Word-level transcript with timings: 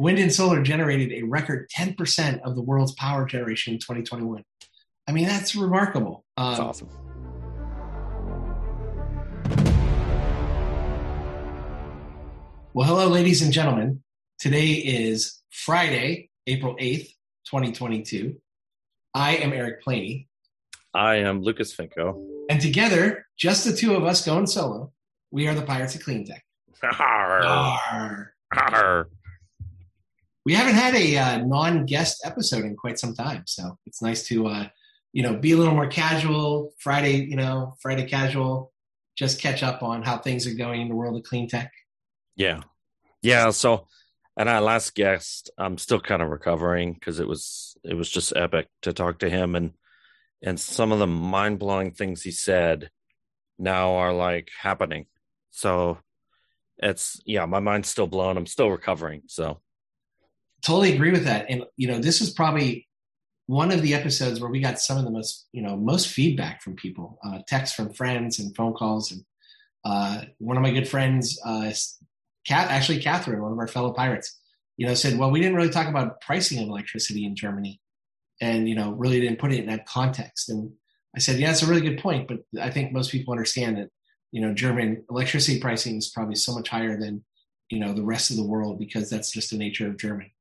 wind 0.00 0.18
and 0.18 0.32
solar 0.32 0.62
generated 0.62 1.12
a 1.12 1.22
record 1.22 1.68
10% 1.76 2.40
of 2.40 2.54
the 2.54 2.62
world's 2.62 2.92
power 2.92 3.26
generation 3.26 3.74
in 3.74 3.78
2021. 3.78 4.42
I 5.06 5.12
mean, 5.12 5.26
that's 5.26 5.54
remarkable. 5.54 6.24
Um, 6.38 6.48
that's 6.48 6.60
awesome. 6.60 6.88
Well, 12.72 12.86
hello, 12.86 13.08
ladies 13.08 13.42
and 13.42 13.52
gentlemen. 13.52 14.02
Today 14.38 14.70
is 14.70 15.42
Friday, 15.50 16.30
April 16.46 16.76
8th, 16.76 17.08
2022. 17.44 18.40
I 19.12 19.36
am 19.36 19.52
Eric 19.52 19.84
Planey. 19.84 20.28
I 20.94 21.16
am 21.16 21.42
Lucas 21.42 21.76
Finko. 21.76 22.24
And 22.48 22.58
together, 22.58 23.26
just 23.36 23.66
the 23.66 23.76
two 23.76 23.94
of 23.94 24.04
us 24.04 24.24
going 24.24 24.46
solo, 24.46 24.92
we 25.30 25.46
are 25.46 25.54
the 25.54 25.62
Pirates 25.62 25.94
of 25.94 26.02
Clean 26.02 26.24
Tech. 26.24 26.42
Arr. 26.82 27.42
Arr. 27.42 28.34
Arr. 28.56 29.08
We 30.50 30.56
haven't 30.56 30.74
had 30.74 30.96
a 30.96 31.16
uh, 31.16 31.38
non-guest 31.44 32.22
episode 32.24 32.64
in 32.64 32.74
quite 32.74 32.98
some 32.98 33.14
time, 33.14 33.44
so 33.46 33.78
it's 33.86 34.02
nice 34.02 34.24
to, 34.24 34.48
uh, 34.48 34.66
you 35.12 35.22
know, 35.22 35.36
be 35.36 35.52
a 35.52 35.56
little 35.56 35.74
more 35.74 35.86
casual. 35.86 36.74
Friday, 36.80 37.18
you 37.18 37.36
know, 37.36 37.76
Friday 37.80 38.04
casual. 38.04 38.72
Just 39.14 39.40
catch 39.40 39.62
up 39.62 39.84
on 39.84 40.02
how 40.02 40.18
things 40.18 40.48
are 40.48 40.54
going 40.54 40.80
in 40.80 40.88
the 40.88 40.96
world 40.96 41.16
of 41.16 41.22
clean 41.22 41.48
tech. 41.48 41.70
Yeah, 42.34 42.62
yeah. 43.22 43.50
So, 43.50 43.86
and 44.36 44.48
our 44.48 44.60
last 44.60 44.96
guest, 44.96 45.50
I'm 45.56 45.78
still 45.78 46.00
kind 46.00 46.20
of 46.20 46.30
recovering 46.30 46.94
because 46.94 47.20
it 47.20 47.28
was 47.28 47.76
it 47.84 47.94
was 47.94 48.10
just 48.10 48.34
epic 48.34 48.66
to 48.82 48.92
talk 48.92 49.20
to 49.20 49.30
him 49.30 49.54
and 49.54 49.74
and 50.42 50.58
some 50.58 50.90
of 50.90 50.98
the 50.98 51.06
mind 51.06 51.60
blowing 51.60 51.92
things 51.92 52.22
he 52.22 52.32
said 52.32 52.90
now 53.56 53.94
are 53.94 54.12
like 54.12 54.50
happening. 54.60 55.06
So 55.52 55.98
it's 56.78 57.20
yeah, 57.24 57.46
my 57.46 57.60
mind's 57.60 57.88
still 57.88 58.08
blown. 58.08 58.36
I'm 58.36 58.46
still 58.46 58.68
recovering. 58.68 59.22
So 59.28 59.60
totally 60.62 60.94
agree 60.94 61.10
with 61.10 61.24
that. 61.24 61.46
And 61.48 61.64
you 61.76 61.88
know, 61.88 61.98
this 61.98 62.20
is 62.20 62.30
probably 62.30 62.88
one 63.46 63.72
of 63.72 63.82
the 63.82 63.94
episodes 63.94 64.40
where 64.40 64.50
we 64.50 64.60
got 64.60 64.78
some 64.80 64.96
of 64.98 65.04
the 65.04 65.10
most 65.10 65.46
you 65.52 65.62
know 65.62 65.76
most 65.76 66.08
feedback 66.08 66.62
from 66.62 66.76
people, 66.76 67.18
uh, 67.24 67.40
texts 67.46 67.74
from 67.74 67.92
friends 67.92 68.38
and 68.38 68.54
phone 68.54 68.74
calls. 68.74 69.12
And 69.12 69.24
uh, 69.84 70.22
one 70.38 70.56
of 70.56 70.62
my 70.62 70.72
good 70.72 70.88
friends, 70.88 71.40
uh, 71.44 71.72
actually 72.50 73.00
Catherine, 73.00 73.42
one 73.42 73.52
of 73.52 73.58
our 73.58 73.68
fellow 73.68 73.92
pirates, 73.92 74.38
you 74.76 74.86
know, 74.86 74.94
said, 74.94 75.18
"Well, 75.18 75.30
we 75.30 75.40
didn't 75.40 75.56
really 75.56 75.70
talk 75.70 75.88
about 75.88 76.20
pricing 76.20 76.62
of 76.62 76.68
electricity 76.68 77.24
in 77.24 77.36
Germany, 77.36 77.80
and 78.40 78.68
you 78.68 78.74
know, 78.74 78.92
really 78.92 79.20
didn't 79.20 79.38
put 79.38 79.52
it 79.52 79.60
in 79.60 79.66
that 79.66 79.86
context." 79.86 80.48
And 80.48 80.72
I 81.14 81.18
said, 81.18 81.38
"Yeah, 81.38 81.50
it's 81.50 81.62
a 81.62 81.66
really 81.66 81.80
good 81.80 81.98
point, 81.98 82.28
but 82.28 82.38
I 82.60 82.70
think 82.70 82.92
most 82.92 83.10
people 83.10 83.32
understand 83.32 83.78
that." 83.78 83.90
you 84.32 84.40
know, 84.40 84.54
German 84.54 85.04
electricity 85.10 85.60
pricing 85.60 85.96
is 85.96 86.08
probably 86.08 86.36
so 86.36 86.54
much 86.54 86.68
higher 86.68 86.98
than, 86.98 87.24
you 87.68 87.80
know, 87.80 87.92
the 87.92 88.04
rest 88.04 88.30
of 88.30 88.36
the 88.36 88.44
world 88.44 88.78
because 88.78 89.10
that's 89.10 89.30
just 89.30 89.50
the 89.50 89.56
nature 89.56 89.88
of 89.88 89.98
Germany. 89.98 90.32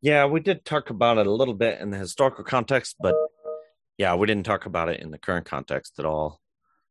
Yeah, 0.00 0.26
we 0.26 0.40
did 0.40 0.64
talk 0.64 0.90
about 0.90 1.18
it 1.18 1.26
a 1.26 1.32
little 1.32 1.54
bit 1.54 1.80
in 1.80 1.90
the 1.90 1.98
historical 1.98 2.44
context, 2.44 2.96
but 3.00 3.14
yeah, 3.96 4.14
we 4.14 4.26
didn't 4.26 4.46
talk 4.46 4.66
about 4.66 4.88
it 4.88 5.00
in 5.00 5.10
the 5.10 5.18
current 5.18 5.46
context 5.46 5.98
at 5.98 6.04
all. 6.04 6.40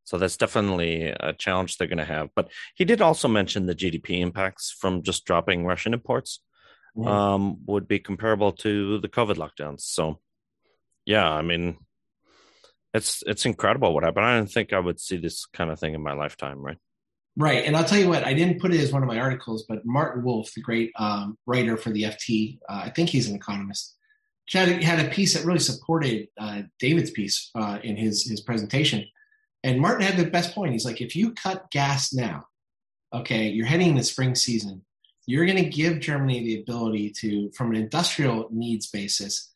So 0.03 0.17
that's 0.17 0.37
definitely 0.37 1.07
a 1.07 1.33
challenge 1.33 1.77
they're 1.77 1.87
going 1.87 1.97
to 1.97 2.05
have. 2.05 2.29
But 2.35 2.49
he 2.75 2.85
did 2.85 3.01
also 3.01 3.27
mention 3.27 3.65
the 3.65 3.75
GDP 3.75 4.21
impacts 4.21 4.71
from 4.71 5.03
just 5.03 5.25
dropping 5.25 5.65
Russian 5.65 5.93
imports 5.93 6.41
mm-hmm. 6.97 7.07
um, 7.07 7.57
would 7.65 7.87
be 7.87 7.99
comparable 7.99 8.53
to 8.53 8.99
the 8.99 9.09
COVID 9.09 9.35
lockdowns. 9.35 9.81
So, 9.81 10.19
yeah, 11.05 11.29
I 11.29 11.41
mean, 11.41 11.77
it's 12.93 13.21
it's 13.27 13.45
incredible 13.45 13.93
what 13.93 14.03
happened. 14.03 14.25
I 14.25 14.37
didn't 14.37 14.51
think 14.51 14.73
I 14.73 14.79
would 14.79 14.99
see 14.99 15.17
this 15.17 15.45
kind 15.45 15.71
of 15.71 15.79
thing 15.79 15.93
in 15.93 16.01
my 16.01 16.13
lifetime, 16.13 16.59
right? 16.59 16.77
Right, 17.39 17.65
and 17.65 17.77
I'll 17.77 17.85
tell 17.85 17.99
you 17.99 18.09
what, 18.09 18.25
I 18.25 18.33
didn't 18.33 18.59
put 18.59 18.73
it 18.73 18.79
as 18.81 18.91
one 18.91 19.03
of 19.03 19.07
my 19.07 19.19
articles, 19.19 19.63
but 19.69 19.85
Martin 19.85 20.23
Wolf, 20.23 20.51
the 20.55 20.61
great 20.61 20.91
um, 20.97 21.37
writer 21.45 21.77
for 21.77 21.91
the 21.91 22.03
FT, 22.03 22.57
uh, 22.67 22.81
I 22.85 22.89
think 22.89 23.09
he's 23.09 23.29
an 23.29 23.35
economist, 23.35 23.95
had 24.49 24.69
a, 24.69 24.83
had 24.83 25.05
a 25.05 25.09
piece 25.09 25.35
that 25.35 25.45
really 25.45 25.59
supported 25.59 26.29
uh, 26.39 26.63
David's 26.79 27.11
piece 27.11 27.51
uh, 27.53 27.77
in 27.83 27.95
his 27.95 28.27
his 28.27 28.41
presentation. 28.41 29.05
And 29.63 29.79
Martin 29.79 30.05
had 30.05 30.17
the 30.17 30.29
best 30.29 30.55
point. 30.55 30.73
He's 30.73 30.85
like, 30.85 31.01
if 31.01 31.15
you 31.15 31.33
cut 31.33 31.69
gas 31.71 32.13
now, 32.13 32.45
okay, 33.13 33.49
you're 33.49 33.65
heading 33.65 33.89
into 33.89 34.03
spring 34.03 34.33
season, 34.33 34.83
you're 35.25 35.45
going 35.45 35.63
to 35.63 35.69
give 35.69 35.99
Germany 35.99 36.43
the 36.43 36.61
ability 36.61 37.11
to, 37.19 37.51
from 37.51 37.71
an 37.71 37.75
industrial 37.75 38.47
needs 38.51 38.87
basis, 38.87 39.53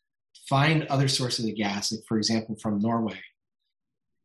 find 0.48 0.84
other 0.84 1.08
sources 1.08 1.46
of 1.46 1.56
gas, 1.56 1.92
like 1.92 2.02
for 2.06 2.18
example 2.18 2.56
from 2.60 2.78
Norway, 2.78 3.18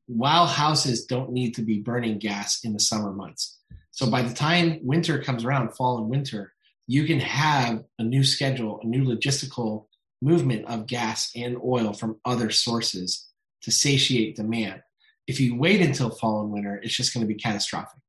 while 0.07 0.45
houses 0.47 1.05
don't 1.05 1.31
need 1.31 1.55
to 1.55 1.61
be 1.61 1.79
burning 1.79 2.17
gas 2.17 2.63
in 2.63 2.73
the 2.73 2.79
summer 2.79 3.13
months. 3.13 3.56
So 3.97 4.11
by 4.11 4.21
the 4.21 4.33
time 4.33 4.79
winter 4.83 5.17
comes 5.23 5.43
around, 5.43 5.75
fall 5.75 5.97
and 5.97 6.07
winter, 6.07 6.53
you 6.85 7.05
can 7.05 7.19
have 7.19 7.83
a 7.97 8.03
new 8.03 8.23
schedule, 8.23 8.79
a 8.83 8.85
new 8.85 9.03
logistical 9.03 9.87
movement 10.21 10.67
of 10.67 10.85
gas 10.85 11.31
and 11.35 11.57
oil 11.65 11.93
from 11.93 12.19
other 12.23 12.51
sources 12.51 13.27
to 13.63 13.71
satiate 13.71 14.35
demand. 14.35 14.83
If 15.25 15.39
you 15.39 15.55
wait 15.57 15.81
until 15.81 16.11
fall 16.11 16.41
and 16.41 16.51
winter, 16.51 16.79
it's 16.83 16.95
just 16.95 17.11
going 17.11 17.25
to 17.25 17.33
be 17.33 17.39
catastrophic. 17.39 17.99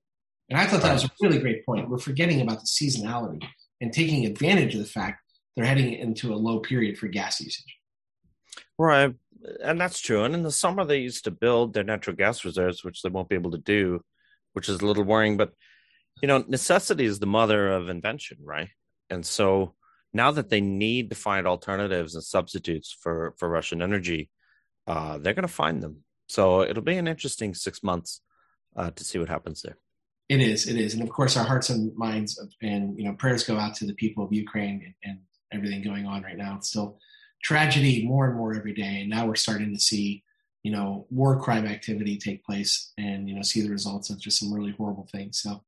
And 0.51 0.61
I 0.61 0.67
thought 0.67 0.83
that 0.83 0.93
was 0.93 1.05
a 1.05 1.11
really 1.23 1.39
great 1.39 1.65
point. 1.65 1.89
We're 1.89 1.97
forgetting 1.97 2.43
about 2.43 2.61
the 2.61 2.67
seasonality 2.67 3.43
and 3.81 3.91
taking 3.91 4.27
advantage 4.27 4.75
of 4.75 4.81
the 4.81 4.87
fact 4.87 5.23
they're 5.57 5.65
heading 5.65 5.95
into 5.95 6.35
a 6.35 6.37
low 6.37 6.61
period 6.61 6.99
for 6.99 7.09
gas 7.09 7.41
usage. 7.41 7.77
Right 8.79 9.15
and 9.63 9.81
that's 9.81 10.01
true. 10.01 10.25
And 10.25 10.35
in 10.35 10.43
the 10.43 10.51
summer, 10.51 10.85
they 10.85 10.99
used 10.99 11.25
to 11.25 11.31
build 11.31 11.73
their 11.73 11.85
natural 11.85 12.17
gas 12.17 12.45
reserves, 12.45 12.85
which 12.85 13.03
they 13.03 13.09
won't 13.09 13.29
be 13.29 13.37
able 13.37 13.53
to 13.53 13.59
do, 13.59 14.03
which 14.53 14.69
is 14.69 14.81
a 14.81 14.87
little 14.87 15.05
worrying. 15.05 15.37
But 15.37 15.53
you 16.23 16.29
know, 16.29 16.45
necessity 16.49 17.05
is 17.05 17.19
the 17.19 17.27
mother 17.27 17.73
of 17.73 17.89
invention, 17.89 18.39
right? 18.43 18.69
And 19.11 19.25
so 19.25 19.75
now 20.13 20.31
that 20.33 20.51
they 20.51 20.61
need 20.61 21.11
to 21.11 21.17
find 21.17 21.47
alternatives 21.47 22.15
and 22.15 22.25
substitutes 22.25 22.97
for 23.01 23.35
for 23.39 23.49
Russian 23.49 23.83
energy, 23.83 24.31
uh, 24.87 25.19
they're 25.19 25.35
going 25.35 25.43
to 25.43 25.49
find 25.49 25.83
them. 25.83 26.05
So 26.29 26.63
it'll 26.63 26.83
be 26.83 26.97
an 26.97 27.09
interesting 27.09 27.55
six 27.55 27.83
months 27.83 28.21
uh, 28.77 28.91
to 28.91 29.05
see 29.05 29.19
what 29.19 29.29
happens 29.29 29.63
there. 29.63 29.79
It 30.29 30.41
is, 30.41 30.69
it 30.69 30.77
is, 30.77 30.93
and 30.93 31.03
of 31.03 31.09
course, 31.09 31.39
our 31.39 31.45
hearts 31.45 31.71
and 31.71 31.95
minds 31.97 32.39
and 32.61 32.99
you 32.99 33.05
know 33.05 33.15
prayers 33.15 33.45
go 33.45 33.57
out 33.57 33.75
to 33.77 33.87
the 33.87 33.95
people 33.95 34.25
of 34.25 34.33
Ukraine 34.33 34.83
and, 34.85 34.95
and 35.05 35.19
everything 35.53 35.83
going 35.83 36.07
on 36.07 36.23
right 36.23 36.37
now. 36.37 36.57
It's 36.57 36.69
still 36.69 36.99
tragedy 37.43 38.07
more 38.07 38.27
and 38.27 38.37
more 38.37 38.55
every 38.55 38.75
day. 38.75 39.01
And 39.01 39.11
now 39.11 39.27
we're 39.27 39.37
starting 39.37 39.73
to 39.73 39.81
see, 39.81 40.23
you 40.63 40.73
know, 40.73 41.07
war 41.11 41.41
crime 41.41 41.67
activity 41.67 42.17
take 42.17 42.45
place 42.45 42.93
and, 42.99 43.29
you 43.29 43.35
know, 43.35 43.43
see 43.43 43.61
the 43.63 43.71
results 43.71 44.11
of 44.11 44.21
just 44.21 44.39
some 44.39 44.53
really 44.53 44.73
horrible 44.73 45.09
things. 45.11 45.41
So 45.41 45.63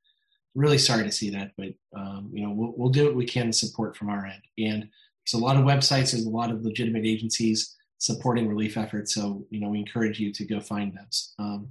really 0.55 0.79
sorry 0.79 1.05
to 1.05 1.13
see 1.13 1.31
that, 1.31 1.53
but, 1.57 1.69
um, 1.97 2.31
you 2.33 2.45
know, 2.45 2.53
we'll, 2.53 2.75
we'll 2.77 2.89
do 2.91 3.07
what 3.07 3.15
we 3.15 3.27
can 3.27 3.47
to 3.47 3.53
support 3.53 3.97
from 3.97 4.09
our 4.09 4.27
end. 4.27 4.43
And 4.59 4.83
there's 4.83 5.41
a 5.41 5.45
lot 5.45 5.57
of 5.57 5.65
websites, 5.65 6.13
there's 6.13 6.27
a 6.27 6.31
lot 6.31 6.51
of 6.51 6.63
legitimate 6.63 7.05
agencies 7.05 7.77
supporting 7.99 8.49
relief 8.49 8.77
efforts. 8.77 9.15
So, 9.15 9.47
you 9.51 9.61
know, 9.61 9.69
we 9.69 9.79
encourage 9.79 10.19
you 10.19 10.33
to 10.33 10.45
go 10.45 10.61
find 10.61 10.97
those. 10.97 11.35
Um, 11.39 11.69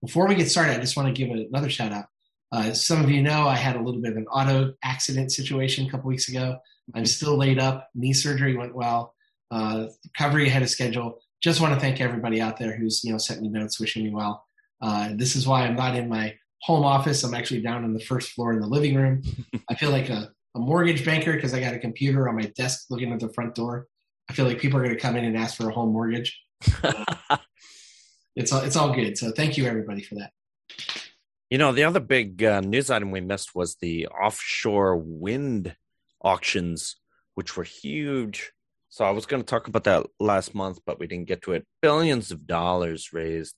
before 0.00 0.26
we 0.26 0.34
get 0.34 0.50
started, 0.50 0.76
I 0.76 0.80
just 0.80 0.96
want 0.96 1.14
to 1.14 1.26
give 1.26 1.34
another 1.34 1.70
shout 1.70 1.92
out. 1.92 2.06
Uh, 2.50 2.72
some 2.72 3.02
of 3.02 3.10
you 3.10 3.22
know 3.22 3.46
I 3.46 3.54
had 3.54 3.76
a 3.76 3.82
little 3.82 4.00
bit 4.00 4.12
of 4.12 4.18
an 4.18 4.26
auto 4.26 4.74
accident 4.82 5.32
situation 5.32 5.86
a 5.86 5.90
couple 5.90 6.08
weeks 6.08 6.28
ago. 6.28 6.58
I'm 6.94 7.06
still 7.06 7.36
laid 7.36 7.58
up. 7.58 7.88
Knee 7.94 8.12
surgery 8.12 8.56
went 8.56 8.74
well. 8.74 9.14
Uh, 9.50 9.86
recovery 10.04 10.48
ahead 10.48 10.62
of 10.62 10.68
schedule. 10.68 11.20
Just 11.42 11.60
want 11.60 11.72
to 11.72 11.80
thank 11.80 12.00
everybody 12.00 12.40
out 12.40 12.58
there 12.58 12.76
who's 12.76 13.02
you 13.04 13.12
know 13.12 13.18
sent 13.18 13.40
me 13.40 13.48
notes 13.48 13.80
wishing 13.80 14.04
me 14.04 14.10
well. 14.10 14.44
Uh, 14.82 15.10
this 15.14 15.36
is 15.36 15.46
why 15.46 15.62
I'm 15.62 15.76
not 15.76 15.94
in 15.94 16.08
my 16.08 16.34
home 16.62 16.84
office. 16.84 17.22
I'm 17.24 17.34
actually 17.34 17.60
down 17.60 17.84
on 17.84 17.92
the 17.92 18.00
first 18.00 18.30
floor 18.30 18.52
in 18.52 18.60
the 18.60 18.66
living 18.66 18.94
room. 18.94 19.22
I 19.68 19.74
feel 19.74 19.90
like 19.90 20.08
a, 20.08 20.30
a 20.54 20.58
mortgage 20.58 21.04
banker 21.04 21.32
because 21.32 21.54
I 21.54 21.60
got 21.60 21.74
a 21.74 21.78
computer 21.78 22.28
on 22.28 22.36
my 22.36 22.52
desk 22.56 22.86
looking 22.90 23.12
at 23.12 23.20
the 23.20 23.32
front 23.32 23.54
door. 23.54 23.86
I 24.30 24.32
feel 24.32 24.46
like 24.46 24.58
people 24.58 24.78
are 24.78 24.84
going 24.84 24.94
to 24.94 25.00
come 25.00 25.16
in 25.16 25.24
and 25.24 25.36
ask 25.36 25.56
for 25.56 25.68
a 25.68 25.72
home 25.72 25.92
mortgage. 25.92 26.40
Uh, 26.82 27.04
it's 28.36 28.52
all 28.52 28.60
it's 28.60 28.76
all 28.76 28.94
good. 28.94 29.18
So 29.18 29.32
thank 29.32 29.56
you 29.56 29.66
everybody 29.66 30.02
for 30.02 30.14
that. 30.16 30.30
You 31.50 31.58
know, 31.58 31.72
the 31.72 31.84
other 31.84 32.00
big 32.00 32.42
uh, 32.42 32.60
news 32.60 32.90
item 32.90 33.10
we 33.10 33.20
missed 33.20 33.54
was 33.54 33.76
the 33.76 34.06
offshore 34.06 34.96
wind 34.96 35.76
auctions, 36.22 36.96
which 37.34 37.56
were 37.56 37.64
huge. 37.64 38.52
So 38.88 39.04
I 39.04 39.10
was 39.10 39.26
going 39.26 39.42
to 39.42 39.46
talk 39.46 39.68
about 39.68 39.84
that 39.84 40.06
last 40.20 40.54
month, 40.54 40.78
but 40.86 40.98
we 40.98 41.06
didn't 41.06 41.28
get 41.28 41.42
to 41.42 41.52
it. 41.52 41.66
Billions 41.80 42.30
of 42.30 42.46
dollars 42.46 43.12
raised. 43.12 43.54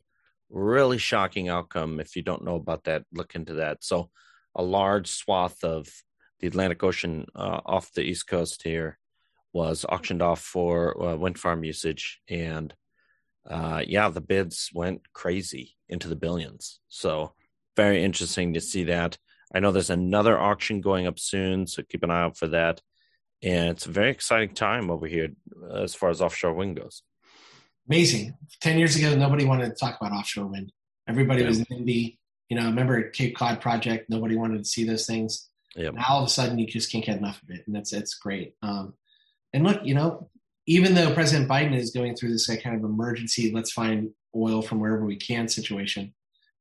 Really 0.50 0.98
shocking 0.98 1.48
outcome. 1.48 2.00
If 2.00 2.16
you 2.16 2.22
don't 2.22 2.44
know 2.44 2.56
about 2.56 2.84
that, 2.84 3.04
look 3.12 3.34
into 3.34 3.54
that. 3.54 3.82
So, 3.82 4.10
a 4.54 4.62
large 4.62 5.08
swath 5.08 5.64
of 5.64 5.88
the 6.40 6.46
Atlantic 6.46 6.82
Ocean 6.82 7.26
uh, 7.34 7.60
off 7.64 7.92
the 7.92 8.02
East 8.02 8.28
Coast 8.28 8.62
here 8.62 8.98
was 9.52 9.84
auctioned 9.88 10.22
off 10.22 10.40
for 10.40 11.02
uh, 11.02 11.16
wind 11.16 11.38
farm 11.38 11.64
usage. 11.64 12.20
And 12.28 12.74
uh, 13.48 13.82
yeah, 13.86 14.08
the 14.08 14.20
bids 14.20 14.70
went 14.72 15.12
crazy 15.12 15.76
into 15.88 16.08
the 16.08 16.16
billions. 16.16 16.80
So, 16.88 17.34
very 17.76 18.04
interesting 18.04 18.54
to 18.54 18.60
see 18.60 18.84
that. 18.84 19.18
I 19.54 19.60
know 19.60 19.72
there's 19.72 19.90
another 19.90 20.38
auction 20.38 20.80
going 20.80 21.06
up 21.06 21.18
soon, 21.18 21.66
so 21.66 21.82
keep 21.82 22.02
an 22.02 22.10
eye 22.10 22.22
out 22.22 22.36
for 22.36 22.48
that. 22.48 22.80
And 23.42 23.70
it's 23.70 23.86
a 23.86 23.90
very 23.90 24.10
exciting 24.10 24.54
time 24.54 24.90
over 24.90 25.06
here 25.06 25.28
as 25.72 25.94
far 25.94 26.10
as 26.10 26.22
offshore 26.22 26.54
wind 26.54 26.76
goes. 26.76 27.02
Amazing. 27.88 28.34
10 28.60 28.78
years 28.78 28.96
ago, 28.96 29.14
nobody 29.14 29.44
wanted 29.44 29.68
to 29.68 29.74
talk 29.74 29.98
about 30.00 30.12
offshore 30.12 30.46
wind. 30.46 30.72
Everybody 31.08 31.42
yeah. 31.42 31.48
was 31.48 31.60
NIMBY. 31.60 32.18
You 32.48 32.56
know, 32.58 32.66
remember 32.66 33.10
Cape 33.10 33.36
Cod 33.36 33.60
project? 33.60 34.08
Nobody 34.08 34.36
wanted 34.36 34.58
to 34.58 34.64
see 34.64 34.84
those 34.84 35.06
things. 35.06 35.48
Yep. 35.76 35.94
Now 35.94 36.04
all 36.08 36.22
of 36.22 36.26
a 36.26 36.30
sudden 36.30 36.58
you 36.58 36.66
just 36.66 36.90
can't 36.90 37.04
get 37.04 37.18
enough 37.18 37.42
of 37.42 37.50
it, 37.50 37.64
and 37.66 37.74
that's 37.74 37.90
that's 37.90 38.14
great. 38.14 38.54
Um, 38.62 38.94
and 39.52 39.64
look, 39.64 39.80
you 39.84 39.94
know, 39.94 40.30
even 40.66 40.94
though 40.94 41.12
President 41.12 41.48
Biden 41.48 41.76
is 41.76 41.90
going 41.90 42.14
through 42.14 42.32
this 42.32 42.46
kind 42.46 42.76
of 42.76 42.84
emergency, 42.84 43.52
let's 43.52 43.72
find 43.72 44.10
oil 44.36 44.62
from 44.62 44.80
wherever 44.80 45.04
we 45.04 45.16
can 45.16 45.48
situation, 45.48 46.14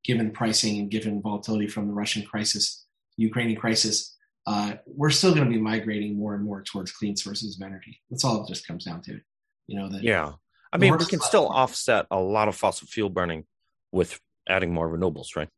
given 0.04 0.32
pricing 0.32 0.80
and 0.80 0.92
given 0.92 1.22
volatility 1.22 1.68
from 1.68 1.88
the 1.88 1.94
Russian 1.94 2.24
crisis, 2.24 2.86
Ukrainian 3.18 3.60
crisis, 3.60 4.16
uh, 4.46 4.74
we're 4.86 5.10
still 5.10 5.34
going 5.34 5.46
to 5.46 5.50
be 5.50 5.62
migrating 5.62 6.18
more 6.18 6.36
and 6.36 6.44
more 6.44 6.62
towards 6.62 6.92
clean 6.92 7.16
sources 7.16 7.56
of 7.56 7.66
energy. 7.66 8.00
That's 8.10 8.26
all 8.26 8.44
it 8.44 8.48
just 8.48 8.68
comes 8.68 8.86
down 8.86 9.02
to. 9.04 9.20
You 9.68 9.80
know, 9.80 9.90
that 9.90 10.04
yeah. 10.04 10.34
I 10.74 10.78
mean, 10.78 10.98
we 10.98 11.06
can 11.06 11.20
still 11.20 11.48
offset 11.48 12.08
a 12.10 12.20
lot 12.20 12.48
of 12.48 12.56
fossil 12.56 12.88
fuel 12.88 13.10
burning 13.10 13.46
with 13.92 14.20
adding 14.50 14.74
more 14.74 14.90
renewables, 14.90 15.36
right? 15.36 15.50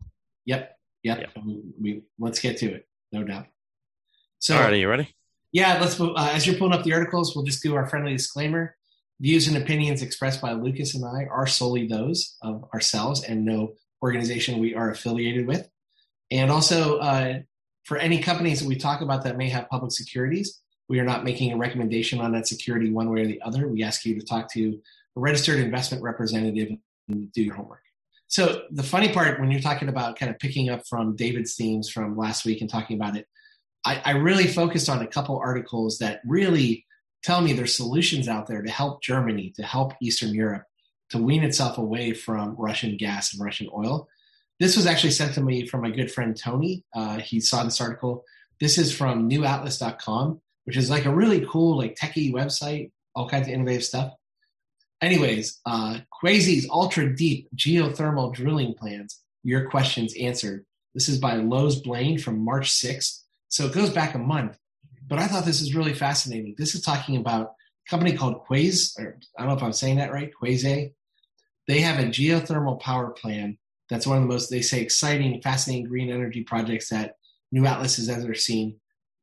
Yep. 0.46 0.78
Yep. 1.04 1.20
yep. 1.20 1.30
We, 1.46 1.62
we, 1.80 2.02
let's 2.20 2.40
get 2.40 2.58
to 2.58 2.74
it. 2.74 2.88
No 3.12 3.24
doubt. 3.24 3.48
So, 4.40 4.56
all 4.56 4.62
right, 4.62 4.74
are 4.74 4.76
you 4.76 4.90
ready? 4.90 5.16
Yeah, 5.52 5.80
let's. 5.80 6.00
Uh, 6.00 6.14
as 6.18 6.46
you're 6.46 6.58
pulling 6.58 6.74
up 6.74 6.84
the 6.84 6.94
articles, 6.94 7.34
we'll 7.34 7.46
just 7.46 7.64
do 7.64 7.76
our 7.76 7.88
friendly 7.88 8.12
disclaimer. 8.12 8.76
Views 9.22 9.48
and 9.48 9.56
opinions 9.56 10.02
expressed 10.02 10.42
by 10.42 10.52
Lucas 10.52 10.96
and 10.96 11.06
I 11.06 11.28
are 11.32 11.48
solely 11.48 11.88
those 11.88 12.36
of 12.42 12.66
ourselves 12.74 13.24
and 13.24 13.46
no 13.46 13.76
organization 14.04 14.60
we 14.60 14.76
are 14.76 14.92
affiliated 14.92 15.48
with. 15.48 15.70
And 16.30 16.52
also, 16.52 16.98
uh, 16.98 17.40
for 17.86 17.98
any 17.98 18.20
companies 18.20 18.60
that 18.60 18.68
we 18.68 18.76
talk 18.76 19.00
about 19.00 19.24
that 19.24 19.38
may 19.38 19.48
have 19.48 19.70
public 19.70 19.94
securities, 19.94 20.62
we 20.90 21.00
are 21.00 21.06
not 21.06 21.24
making 21.24 21.54
a 21.54 21.58
recommendation 21.58 22.20
on 22.20 22.34
that 22.34 22.48
security 22.48 22.92
one 22.92 23.10
way 23.10 23.22
or 23.22 23.28
the 23.28 23.42
other. 23.42 23.68
We 23.68 23.84
ask 23.84 24.06
you 24.06 24.20
to 24.20 24.26
talk 24.26 24.52
to 24.54 24.80
registered 25.16 25.60
investment 25.60 26.04
representative 26.04 26.78
and 27.08 27.32
do 27.32 27.44
your 27.44 27.56
homework. 27.56 27.82
So 28.28 28.64
the 28.72 28.84
funny 28.84 29.14
part 29.14 29.40
when 29.40 29.52
you're 29.52 29.62
talking 29.62 29.88
about 29.88 30.18
kind 30.18 30.32
of 30.32 30.40
picking 30.40 30.70
up 30.70 30.86
from 30.88 31.16
David's 31.16 31.56
themes 31.56 31.90
from 31.90 32.18
last 32.18 32.46
week 32.46 32.62
and 32.62 32.70
talking 32.70 33.00
about 33.00 33.16
it, 33.16 33.28
I, 33.86 34.02
I 34.04 34.12
really 34.12 34.48
focused 34.48 34.90
on 34.90 35.02
a 35.02 35.08
couple 35.08 35.38
articles 35.38 36.00
that 36.00 36.22
really 36.26 36.86
tell 37.24 37.42
me 37.42 37.54
there's 37.54 37.76
solutions 37.76 38.28
out 38.28 38.48
there 38.48 38.62
to 38.62 38.70
help 38.70 39.02
Germany, 39.02 39.54
to 39.56 39.64
help 39.64 39.94
Eastern 40.02 40.34
Europe, 40.34 40.64
to 41.12 41.20
wean 41.20 41.44
itself 41.44 41.78
away 41.78 42.14
from 42.14 42.56
Russian 42.58 42.98
gas 42.98 43.34
and 43.34 43.44
Russian 43.44 43.70
oil. 43.76 44.08
This 44.60 44.76
was 44.76 44.88
actually 44.88 45.12
sent 45.12 45.34
to 45.36 45.42
me 45.42 45.68
from 45.68 45.82
my 45.82 45.92
good 45.92 46.12
friend 46.12 46.36
Tony. 46.36 46.84
Uh, 46.96 47.18
he 47.18 47.40
saw 47.40 47.64
this 47.64 47.82
article. 47.82 48.24
This 48.60 48.78
is 48.78 48.96
from 48.96 49.30
newatlas.com, 49.30 50.42
which 50.64 50.78
is 50.78 50.90
like 50.90 51.06
a 51.06 51.14
really 51.14 51.46
cool, 51.48 51.78
like 51.78 51.96
techie 51.96 52.34
website, 52.34 52.92
all 53.14 53.30
kinds 53.30 53.48
of 53.48 53.54
innovative 53.54 53.84
stuff. 53.84 54.14
Anyways, 55.02 55.60
uh, 55.66 56.00
Quaise's 56.22 56.68
ultra 56.70 57.16
deep 57.16 57.50
geothermal 57.56 58.34
drilling 58.34 58.74
plans. 58.74 59.22
Your 59.44 59.70
questions 59.70 60.16
answered. 60.20 60.66
This 60.94 61.10
is 61.10 61.20
by 61.20 61.36
Loz 61.36 61.82
Blain 61.82 62.18
from 62.18 62.44
March 62.44 62.72
6th. 62.72 63.22
So 63.50 63.66
it 63.66 63.74
goes 63.74 63.90
back 63.90 64.16
a 64.16 64.20
month. 64.20 64.58
But 65.08 65.20
I 65.20 65.28
thought 65.28 65.46
this 65.46 65.62
is 65.62 65.76
really 65.76 65.94
fascinating. 65.94 66.56
This 66.58 66.74
is 66.74 66.82
talking 66.82 67.18
about 67.18 67.54
a 67.86 67.90
company 67.90 68.16
called 68.16 68.44
Quaise, 68.46 68.96
or 68.98 69.20
I 69.38 69.42
don't 69.42 69.50
know 69.50 69.58
if 69.58 69.64
I'm 69.64 69.74
saying 69.74 69.98
that 69.98 70.12
right, 70.12 70.32
Quaise. 70.42 70.92
They 71.68 71.80
have 71.82 72.00
a 72.00 72.08
geothermal 72.08 72.80
power 72.80 73.12
plan 73.12 73.58
that's 73.90 74.08
one 74.08 74.18
of 74.18 74.24
the 74.24 74.30
most, 74.30 74.50
they 74.50 74.62
say, 74.62 74.82
exciting, 74.82 75.42
fascinating 75.42 75.86
green 75.86 76.10
energy 76.10 76.44
projects 76.44 76.90
that 76.90 77.16
New 77.52 77.66
Atlas 77.66 77.98
has 77.98 78.10
ever 78.10 78.34
seen. 78.34 78.80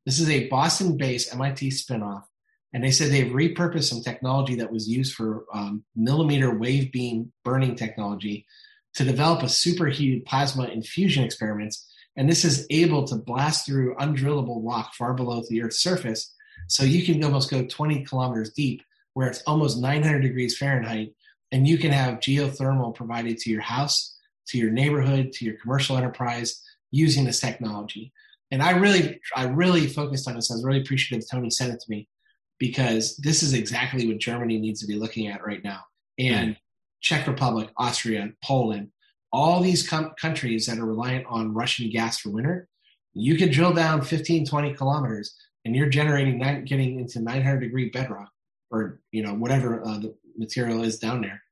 This 0.06 0.20
is 0.20 0.30
a 0.30 0.48
Boston 0.48 0.96
based 0.96 1.34
MIT 1.34 1.70
spinoff. 1.70 2.24
And 2.72 2.82
they 2.82 2.90
said 2.90 3.10
they've 3.10 3.32
repurposed 3.32 3.84
some 3.84 4.02
technology 4.02 4.54
that 4.56 4.72
was 4.72 4.88
used 4.88 5.14
for 5.14 5.44
um, 5.52 5.84
millimeter 5.94 6.56
wave 6.56 6.90
beam 6.90 7.32
burning 7.44 7.76
technology 7.76 8.46
to 8.94 9.04
develop 9.04 9.42
a 9.42 9.48
superheated 9.48 10.24
plasma 10.24 10.68
infusion 10.68 11.24
experiments 11.24 11.86
and 12.16 12.28
this 12.28 12.44
is 12.44 12.66
able 12.70 13.06
to 13.06 13.16
blast 13.16 13.66
through 13.66 13.96
undrillable 13.96 14.60
rock 14.62 14.94
far 14.94 15.14
below 15.14 15.42
the 15.48 15.62
Earth's 15.62 15.80
surface. 15.80 16.34
So 16.68 16.84
you 16.84 17.04
can 17.04 17.22
almost 17.24 17.50
go 17.50 17.64
20 17.64 18.04
kilometers 18.04 18.50
deep, 18.50 18.82
where 19.14 19.28
it's 19.28 19.42
almost 19.42 19.80
900 19.80 20.20
degrees 20.20 20.56
Fahrenheit, 20.56 21.14
and 21.50 21.66
you 21.66 21.78
can 21.78 21.90
have 21.90 22.20
geothermal 22.20 22.94
provided 22.94 23.38
to 23.38 23.50
your 23.50 23.62
house, 23.62 24.16
to 24.48 24.58
your 24.58 24.70
neighborhood, 24.70 25.32
to 25.32 25.44
your 25.44 25.56
commercial 25.60 25.96
enterprise 25.96 26.60
using 26.90 27.24
this 27.24 27.40
technology. 27.40 28.12
And 28.50 28.62
I 28.62 28.72
really, 28.72 29.18
I 29.34 29.44
really 29.44 29.86
focused 29.86 30.28
on 30.28 30.34
this. 30.34 30.50
I 30.50 30.54
was 30.54 30.64
really 30.64 30.80
appreciative 30.80 31.26
Tony 31.30 31.48
sent 31.48 31.72
it 31.72 31.80
to 31.80 31.90
me 31.90 32.08
because 32.58 33.16
this 33.16 33.42
is 33.42 33.54
exactly 33.54 34.06
what 34.06 34.18
Germany 34.18 34.58
needs 34.58 34.80
to 34.80 34.86
be 34.86 34.94
looking 34.94 35.28
at 35.28 35.44
right 35.44 35.62
now. 35.64 35.80
And 36.18 36.54
mm. 36.54 36.56
Czech 37.00 37.26
Republic, 37.26 37.70
Austria, 37.76 38.30
Poland, 38.44 38.90
all 39.32 39.60
these 39.60 39.88
com- 39.88 40.12
countries 40.20 40.66
that 40.66 40.78
are 40.78 40.86
reliant 40.86 41.26
on 41.28 41.54
Russian 41.54 41.90
gas 41.90 42.18
for 42.18 42.30
winter, 42.30 42.68
you 43.14 43.36
can 43.36 43.50
drill 43.50 43.72
down 43.72 44.02
15, 44.02 44.46
20 44.46 44.74
kilometers 44.74 45.34
and 45.64 45.74
you're 45.74 45.88
generating, 45.88 46.38
nine, 46.38 46.64
getting 46.64 47.00
into 47.00 47.20
900 47.20 47.60
degree 47.60 47.90
bedrock 47.90 48.30
or, 48.70 49.00
you 49.10 49.22
know, 49.22 49.34
whatever 49.34 49.84
uh, 49.84 49.98
the 49.98 50.14
material 50.36 50.82
is 50.82 50.98
down 50.98 51.20
there. 51.20 51.42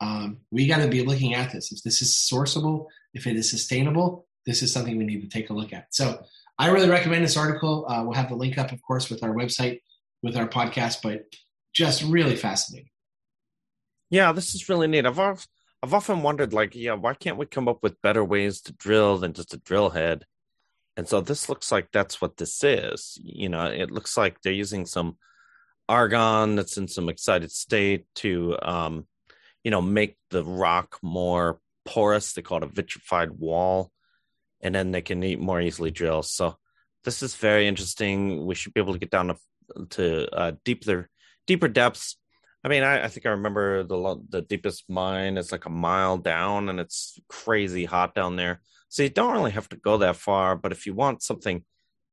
Um, 0.00 0.38
we 0.50 0.66
got 0.66 0.82
to 0.82 0.88
be 0.88 1.04
looking 1.04 1.34
at 1.34 1.52
this. 1.52 1.70
If 1.70 1.82
this 1.82 2.02
is 2.02 2.12
sourceable, 2.12 2.86
if 3.14 3.26
it 3.26 3.36
is 3.36 3.50
sustainable, 3.50 4.26
this 4.46 4.62
is 4.62 4.72
something 4.72 4.96
we 4.96 5.04
need 5.04 5.22
to 5.22 5.28
take 5.28 5.50
a 5.50 5.52
look 5.52 5.72
at. 5.72 5.86
So 5.94 6.24
I 6.58 6.68
really 6.68 6.90
recommend 6.90 7.24
this 7.24 7.36
article. 7.36 7.86
Uh, 7.88 8.02
we'll 8.02 8.14
have 8.14 8.28
the 8.28 8.34
link 8.34 8.58
up, 8.58 8.72
of 8.72 8.82
course, 8.82 9.10
with 9.10 9.22
our 9.22 9.34
website, 9.34 9.80
with 10.22 10.36
our 10.36 10.48
podcast, 10.48 10.98
but 11.02 11.24
just 11.72 12.02
really 12.02 12.36
fascinating. 12.36 12.90
Yeah, 14.10 14.32
this 14.32 14.54
is 14.54 14.68
really 14.68 14.86
neat. 14.86 15.06
I've 15.06 15.18
I've 15.18 15.94
often 15.94 16.22
wondered, 16.22 16.52
like, 16.52 16.76
yeah, 16.76 16.92
why 16.92 17.14
can't 17.14 17.38
we 17.38 17.46
come 17.46 17.66
up 17.66 17.82
with 17.82 18.00
better 18.02 18.24
ways 18.24 18.60
to 18.62 18.72
drill 18.72 19.18
than 19.18 19.32
just 19.32 19.54
a 19.54 19.56
drill 19.56 19.90
head? 19.90 20.24
And 20.96 21.08
so 21.08 21.20
this 21.20 21.48
looks 21.48 21.72
like 21.72 21.88
that's 21.90 22.20
what 22.20 22.36
this 22.36 22.62
is. 22.62 23.18
You 23.22 23.48
know, 23.48 23.66
it 23.66 23.90
looks 23.90 24.16
like 24.16 24.40
they're 24.40 24.52
using 24.52 24.86
some 24.86 25.16
argon 25.88 26.54
that's 26.54 26.76
in 26.76 26.86
some 26.86 27.08
excited 27.08 27.50
state 27.50 28.04
to, 28.16 28.56
um, 28.62 29.06
you 29.64 29.70
know, 29.70 29.82
make 29.82 30.16
the 30.30 30.44
rock 30.44 30.98
more 31.02 31.58
porous. 31.84 32.32
They 32.32 32.42
call 32.42 32.58
it 32.58 32.64
a 32.64 32.66
vitrified 32.66 33.32
wall, 33.32 33.90
and 34.60 34.74
then 34.74 34.92
they 34.92 35.02
can 35.02 35.40
more 35.40 35.60
easily 35.60 35.90
drill. 35.90 36.22
So 36.22 36.56
this 37.04 37.22
is 37.22 37.34
very 37.34 37.66
interesting. 37.66 38.46
We 38.46 38.54
should 38.54 38.74
be 38.74 38.80
able 38.80 38.92
to 38.92 39.00
get 39.00 39.10
down 39.10 39.28
to, 39.28 39.36
to 39.90 40.28
uh, 40.34 40.52
deeper 40.64 41.08
deeper 41.46 41.68
depths 41.68 42.16
I 42.64 42.68
mean, 42.68 42.82
I, 42.84 43.04
I, 43.04 43.08
think 43.08 43.26
I 43.26 43.30
remember 43.30 43.82
the 43.82 44.20
the 44.28 44.42
deepest 44.42 44.84
mine 44.88 45.36
is 45.36 45.50
like 45.50 45.66
a 45.66 45.70
mile 45.70 46.16
down, 46.16 46.68
and 46.68 46.78
it's 46.78 47.18
crazy 47.28 47.84
hot 47.84 48.14
down 48.14 48.36
there. 48.36 48.60
So 48.88 49.02
you 49.02 49.08
don't 49.08 49.32
really 49.32 49.50
have 49.50 49.68
to 49.70 49.76
go 49.76 49.98
that 49.98 50.16
far. 50.16 50.54
But 50.54 50.70
if 50.72 50.86
you 50.86 50.94
want 50.94 51.22
something 51.22 51.64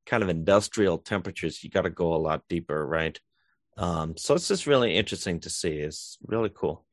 kind 0.06 0.24
of 0.24 0.30
industrial 0.30 0.98
temperatures, 0.98 1.64
you 1.64 1.70
got 1.70 1.84
to 1.84 1.90
go 1.92 2.16
a 2.16 2.18
lot 2.18 2.44
deeper, 2.50 2.86
right? 2.86 3.20
Um, 3.78 4.18
so 4.18 4.34
it's 4.34 4.48
just 4.48 4.66
really 4.66 4.96
interesting 4.96 5.40
to 5.42 5.50
see. 5.50 5.74
It's 5.74 6.18
really 6.26 6.50
cool. 6.54 6.86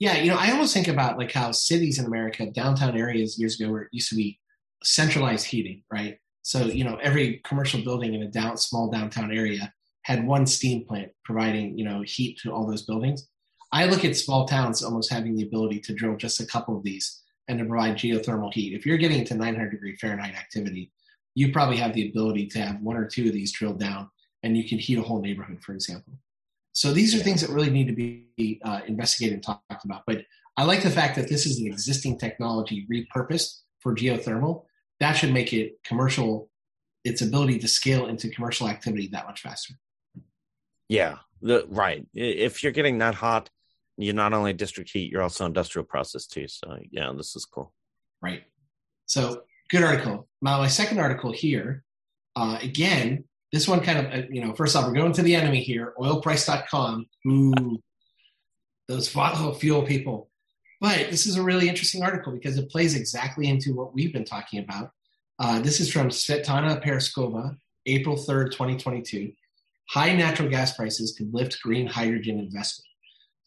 Yeah, 0.00 0.16
you 0.16 0.30
know, 0.30 0.38
I 0.38 0.50
almost 0.50 0.74
think 0.74 0.88
about 0.88 1.18
like 1.18 1.30
how 1.30 1.52
cities 1.52 1.98
in 1.98 2.06
America, 2.06 2.50
downtown 2.50 2.96
areas 2.96 3.38
years 3.38 3.60
ago, 3.60 3.70
where 3.70 3.82
it 3.82 3.88
used 3.92 4.08
to 4.08 4.16
be 4.16 4.40
centralized 4.82 5.46
heating, 5.46 5.84
right? 5.92 6.18
So 6.42 6.64
you 6.64 6.82
know, 6.82 6.96
every 7.00 7.40
commercial 7.44 7.84
building 7.84 8.14
in 8.14 8.22
a 8.22 8.28
down 8.28 8.56
small 8.56 8.90
downtown 8.90 9.30
area 9.30 9.72
had 10.02 10.26
one 10.26 10.46
steam 10.46 10.84
plant 10.86 11.10
providing 11.24 11.78
you 11.78 11.84
know 11.84 12.02
heat 12.02 12.38
to 12.42 12.52
all 12.52 12.66
those 12.66 12.82
buildings. 12.82 13.28
I 13.72 13.86
look 13.86 14.04
at 14.04 14.16
small 14.16 14.46
towns 14.46 14.82
almost 14.82 15.12
having 15.12 15.36
the 15.36 15.44
ability 15.44 15.80
to 15.80 15.94
drill 15.94 16.16
just 16.16 16.40
a 16.40 16.46
couple 16.46 16.76
of 16.76 16.82
these 16.82 17.22
and 17.48 17.58
to 17.58 17.64
provide 17.64 17.96
geothermal 17.96 18.52
heat. 18.52 18.74
If 18.74 18.84
you're 18.84 18.98
getting 18.98 19.24
to 19.26 19.34
900 19.34 19.70
degree 19.70 19.96
Fahrenheit 19.96 20.34
activity, 20.34 20.92
you 21.34 21.52
probably 21.52 21.76
have 21.76 21.94
the 21.94 22.08
ability 22.08 22.46
to 22.48 22.60
have 22.60 22.80
one 22.80 22.96
or 22.96 23.06
two 23.06 23.28
of 23.28 23.32
these 23.32 23.52
drilled 23.52 23.78
down 23.78 24.10
and 24.42 24.56
you 24.56 24.68
can 24.68 24.78
heat 24.78 24.98
a 24.98 25.02
whole 25.02 25.20
neighborhood, 25.20 25.62
for 25.62 25.72
example. 25.72 26.14
So 26.72 26.92
these 26.92 27.14
are 27.14 27.18
things 27.18 27.40
that 27.40 27.50
really 27.50 27.70
need 27.70 27.88
to 27.88 27.92
be 27.92 28.60
uh, 28.64 28.80
investigated 28.86 29.34
and 29.34 29.42
talked 29.42 29.84
about. 29.84 30.02
But 30.06 30.22
I 30.56 30.64
like 30.64 30.82
the 30.82 30.90
fact 30.90 31.16
that 31.16 31.28
this 31.28 31.46
is 31.46 31.60
an 31.60 31.66
existing 31.66 32.18
technology 32.18 32.86
repurposed 32.92 33.60
for 33.80 33.94
geothermal. 33.94 34.64
That 35.00 35.12
should 35.12 35.32
make 35.32 35.52
it 35.52 35.82
commercial, 35.84 36.50
its 37.04 37.22
ability 37.22 37.58
to 37.60 37.68
scale 37.68 38.06
into 38.06 38.28
commercial 38.28 38.68
activity 38.68 39.08
that 39.12 39.26
much 39.26 39.40
faster. 39.40 39.74
Yeah, 40.90 41.18
the 41.40 41.64
right. 41.68 42.04
If 42.14 42.64
you're 42.64 42.72
getting 42.72 42.98
that 42.98 43.14
hot, 43.14 43.48
you're 43.96 44.12
not 44.12 44.32
only 44.32 44.52
district 44.52 44.90
heat, 44.90 45.12
you're 45.12 45.22
also 45.22 45.46
industrial 45.46 45.86
process 45.86 46.26
too. 46.26 46.48
So 46.48 46.78
yeah, 46.90 47.12
this 47.16 47.36
is 47.36 47.44
cool. 47.44 47.72
Right. 48.20 48.42
So 49.06 49.42
good 49.70 49.84
article. 49.84 50.26
My 50.42 50.66
second 50.66 50.98
article 50.98 51.30
here, 51.30 51.84
uh, 52.34 52.58
again, 52.60 53.22
this 53.52 53.68
one 53.68 53.82
kind 53.82 53.98
of 54.00 54.12
uh, 54.12 54.26
you 54.32 54.44
know, 54.44 54.52
first 54.52 54.74
off, 54.74 54.84
we're 54.84 54.94
going 54.94 55.12
to 55.12 55.22
the 55.22 55.36
enemy 55.36 55.62
here, 55.62 55.94
oilprice.com. 55.96 57.06
Ooh, 57.28 57.78
those 58.88 59.08
fossil 59.08 59.54
fuel 59.54 59.82
people. 59.82 60.28
But 60.80 61.08
this 61.12 61.24
is 61.24 61.36
a 61.36 61.42
really 61.42 61.68
interesting 61.68 62.02
article 62.02 62.32
because 62.32 62.58
it 62.58 62.68
plays 62.68 62.96
exactly 62.96 63.48
into 63.48 63.76
what 63.76 63.94
we've 63.94 64.12
been 64.12 64.24
talking 64.24 64.58
about. 64.58 64.90
Uh, 65.38 65.60
this 65.60 65.78
is 65.78 65.92
from 65.92 66.08
Svetlana 66.08 66.84
Paraskova, 66.84 67.56
April 67.86 68.16
3rd, 68.16 68.46
2022 68.46 69.34
high 69.90 70.14
natural 70.14 70.48
gas 70.48 70.76
prices 70.76 71.14
could 71.16 71.34
lift 71.34 71.60
green 71.62 71.86
hydrogen 71.86 72.38
investment. 72.38 72.86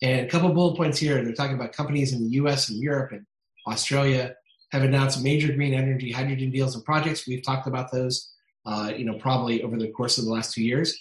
And 0.02 0.26
a 0.26 0.30
couple 0.30 0.54
bullet 0.54 0.76
points 0.76 1.00
here. 1.00 1.24
They're 1.24 1.34
talking 1.34 1.56
about 1.56 1.72
companies 1.72 2.12
in 2.12 2.22
the 2.22 2.32
US 2.42 2.70
and 2.70 2.82
Europe 2.82 3.14
and 3.14 3.26
Australia 3.66 4.36
have 4.74 4.84
announced 4.84 5.24
major 5.24 5.54
green 5.54 5.74
energy 5.74 6.12
hydrogen 6.12 6.52
deals 6.52 6.76
and 6.76 6.84
projects. 6.84 7.26
We've 7.28 7.44
talked 7.44 7.68
about 7.68 7.92
those. 7.92 8.30
uh, 8.66 8.94
you 8.96 9.04
know, 9.04 9.16
probably 9.16 9.62
over 9.62 9.78
the 9.78 9.90
course 9.90 10.18
of 10.18 10.24
the 10.26 10.32
last 10.32 10.54
two 10.54 10.64
years. 10.64 10.98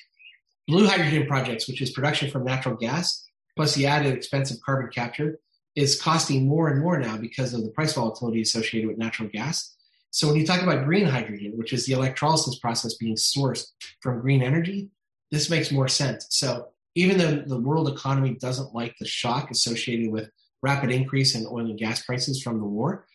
Blue 0.66 0.86
hydrogen 0.86 1.26
projects, 1.26 1.68
which 1.68 1.80
is 1.80 1.90
production 1.92 2.30
from 2.30 2.44
natural 2.44 2.76
gas, 2.76 3.24
plus 3.56 3.74
the 3.74 3.86
added 3.86 4.14
expense 4.14 4.50
of 4.50 4.60
carbon 4.62 4.90
capture, 4.90 5.38
is 5.76 6.00
costing 6.00 6.46
more 6.46 6.68
and 6.68 6.80
more 6.80 6.98
now 6.98 7.16
because 7.16 7.54
of 7.54 7.62
the 7.62 7.70
price 7.70 7.94
volatility 7.94 8.42
associated 8.42 8.88
with 8.88 8.98
natural 8.98 9.28
gas. 9.28 9.76
So 10.10 10.26
when 10.26 10.36
you 10.36 10.46
talk 10.46 10.62
about 10.62 10.84
green 10.84 11.06
hydrogen, 11.06 11.52
which 11.56 11.72
is 11.72 11.86
the 11.86 11.94
electrolysis 11.94 12.58
process 12.58 12.94
being 12.94 13.16
sourced 13.16 13.66
from 14.00 14.20
green 14.20 14.42
energy, 14.42 14.90
this 15.32 15.50
makes 15.50 15.72
more 15.72 15.88
sense. 15.88 16.26
So 16.30 16.68
even 16.94 17.18
though 17.18 17.42
the 17.44 17.58
world 17.58 17.88
economy 17.88 18.36
doesn't 18.38 18.74
like 18.74 18.94
the 19.00 19.06
shock 19.06 19.50
associated 19.50 20.12
with 20.12 20.30
rapid 20.62 20.92
increase 20.92 21.34
in 21.34 21.46
oil 21.46 21.70
and 21.70 21.78
gas 21.78 22.04
prices 22.04 22.40
from 22.40 22.58
the 22.58 22.66
war, 22.66 23.06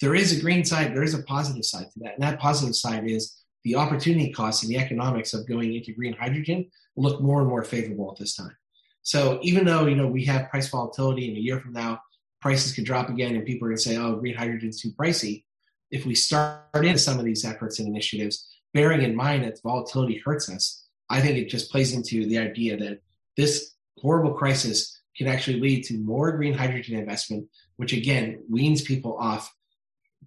there 0.00 0.14
is 0.14 0.36
a 0.36 0.40
green 0.40 0.64
side, 0.64 0.94
there 0.94 1.04
is 1.04 1.14
a 1.14 1.22
positive 1.22 1.64
side 1.64 1.86
to 1.92 2.00
that. 2.00 2.14
And 2.14 2.22
that 2.22 2.40
positive 2.40 2.74
side 2.74 3.08
is 3.08 3.36
the 3.64 3.76
opportunity 3.76 4.32
costs 4.32 4.62
and 4.64 4.70
the 4.70 4.78
economics 4.78 5.32
of 5.32 5.48
going 5.48 5.74
into 5.74 5.92
green 5.92 6.14
hydrogen 6.14 6.66
look 6.96 7.22
more 7.22 7.40
and 7.40 7.48
more 7.48 7.62
favorable 7.62 8.10
at 8.10 8.18
this 8.18 8.34
time. 8.34 8.56
So 9.02 9.38
even 9.42 9.64
though 9.64 9.86
you 9.86 9.94
know 9.94 10.08
we 10.08 10.24
have 10.24 10.50
price 10.50 10.68
volatility 10.68 11.30
in 11.30 11.36
a 11.36 11.40
year 11.40 11.60
from 11.60 11.72
now, 11.72 12.00
prices 12.40 12.74
could 12.74 12.84
drop 12.84 13.08
again 13.08 13.36
and 13.36 13.46
people 13.46 13.66
are 13.66 13.70
going 13.70 13.76
to 13.76 13.82
say, 13.82 13.96
oh, 13.96 14.16
green 14.16 14.34
hydrogen 14.34 14.70
is 14.70 14.80
too 14.80 14.90
pricey. 14.92 15.44
If 15.90 16.04
we 16.04 16.14
start 16.14 16.64
into 16.74 16.98
some 16.98 17.18
of 17.18 17.24
these 17.24 17.44
efforts 17.44 17.78
and 17.78 17.88
initiatives, 17.88 18.48
bearing 18.74 19.02
in 19.02 19.14
mind 19.14 19.44
that 19.44 19.60
volatility 19.62 20.20
hurts 20.24 20.48
us, 20.50 20.79
I 21.10 21.20
think 21.20 21.36
it 21.36 21.48
just 21.48 21.70
plays 21.70 21.92
into 21.92 22.26
the 22.26 22.38
idea 22.38 22.76
that 22.78 23.00
this 23.36 23.74
horrible 23.98 24.32
crisis 24.32 25.02
can 25.16 25.26
actually 25.26 25.60
lead 25.60 25.84
to 25.84 25.98
more 25.98 26.32
green 26.32 26.54
hydrogen 26.54 26.98
investment, 26.98 27.48
which 27.76 27.92
again 27.92 28.42
weans 28.48 28.82
people 28.82 29.16
off 29.18 29.52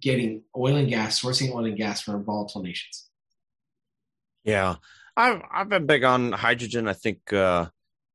getting 0.00 0.42
oil 0.56 0.76
and 0.76 0.88
gas, 0.88 1.20
sourcing 1.20 1.52
oil 1.52 1.64
and 1.64 1.76
gas 1.76 2.02
from 2.02 2.24
volatile 2.24 2.62
nations. 2.62 3.08
Yeah, 4.44 4.76
I've 5.16 5.42
I've 5.50 5.68
been 5.68 5.86
big 5.86 6.04
on 6.04 6.32
hydrogen. 6.32 6.86
I 6.86 6.92
think 6.92 7.32
uh, 7.32 7.66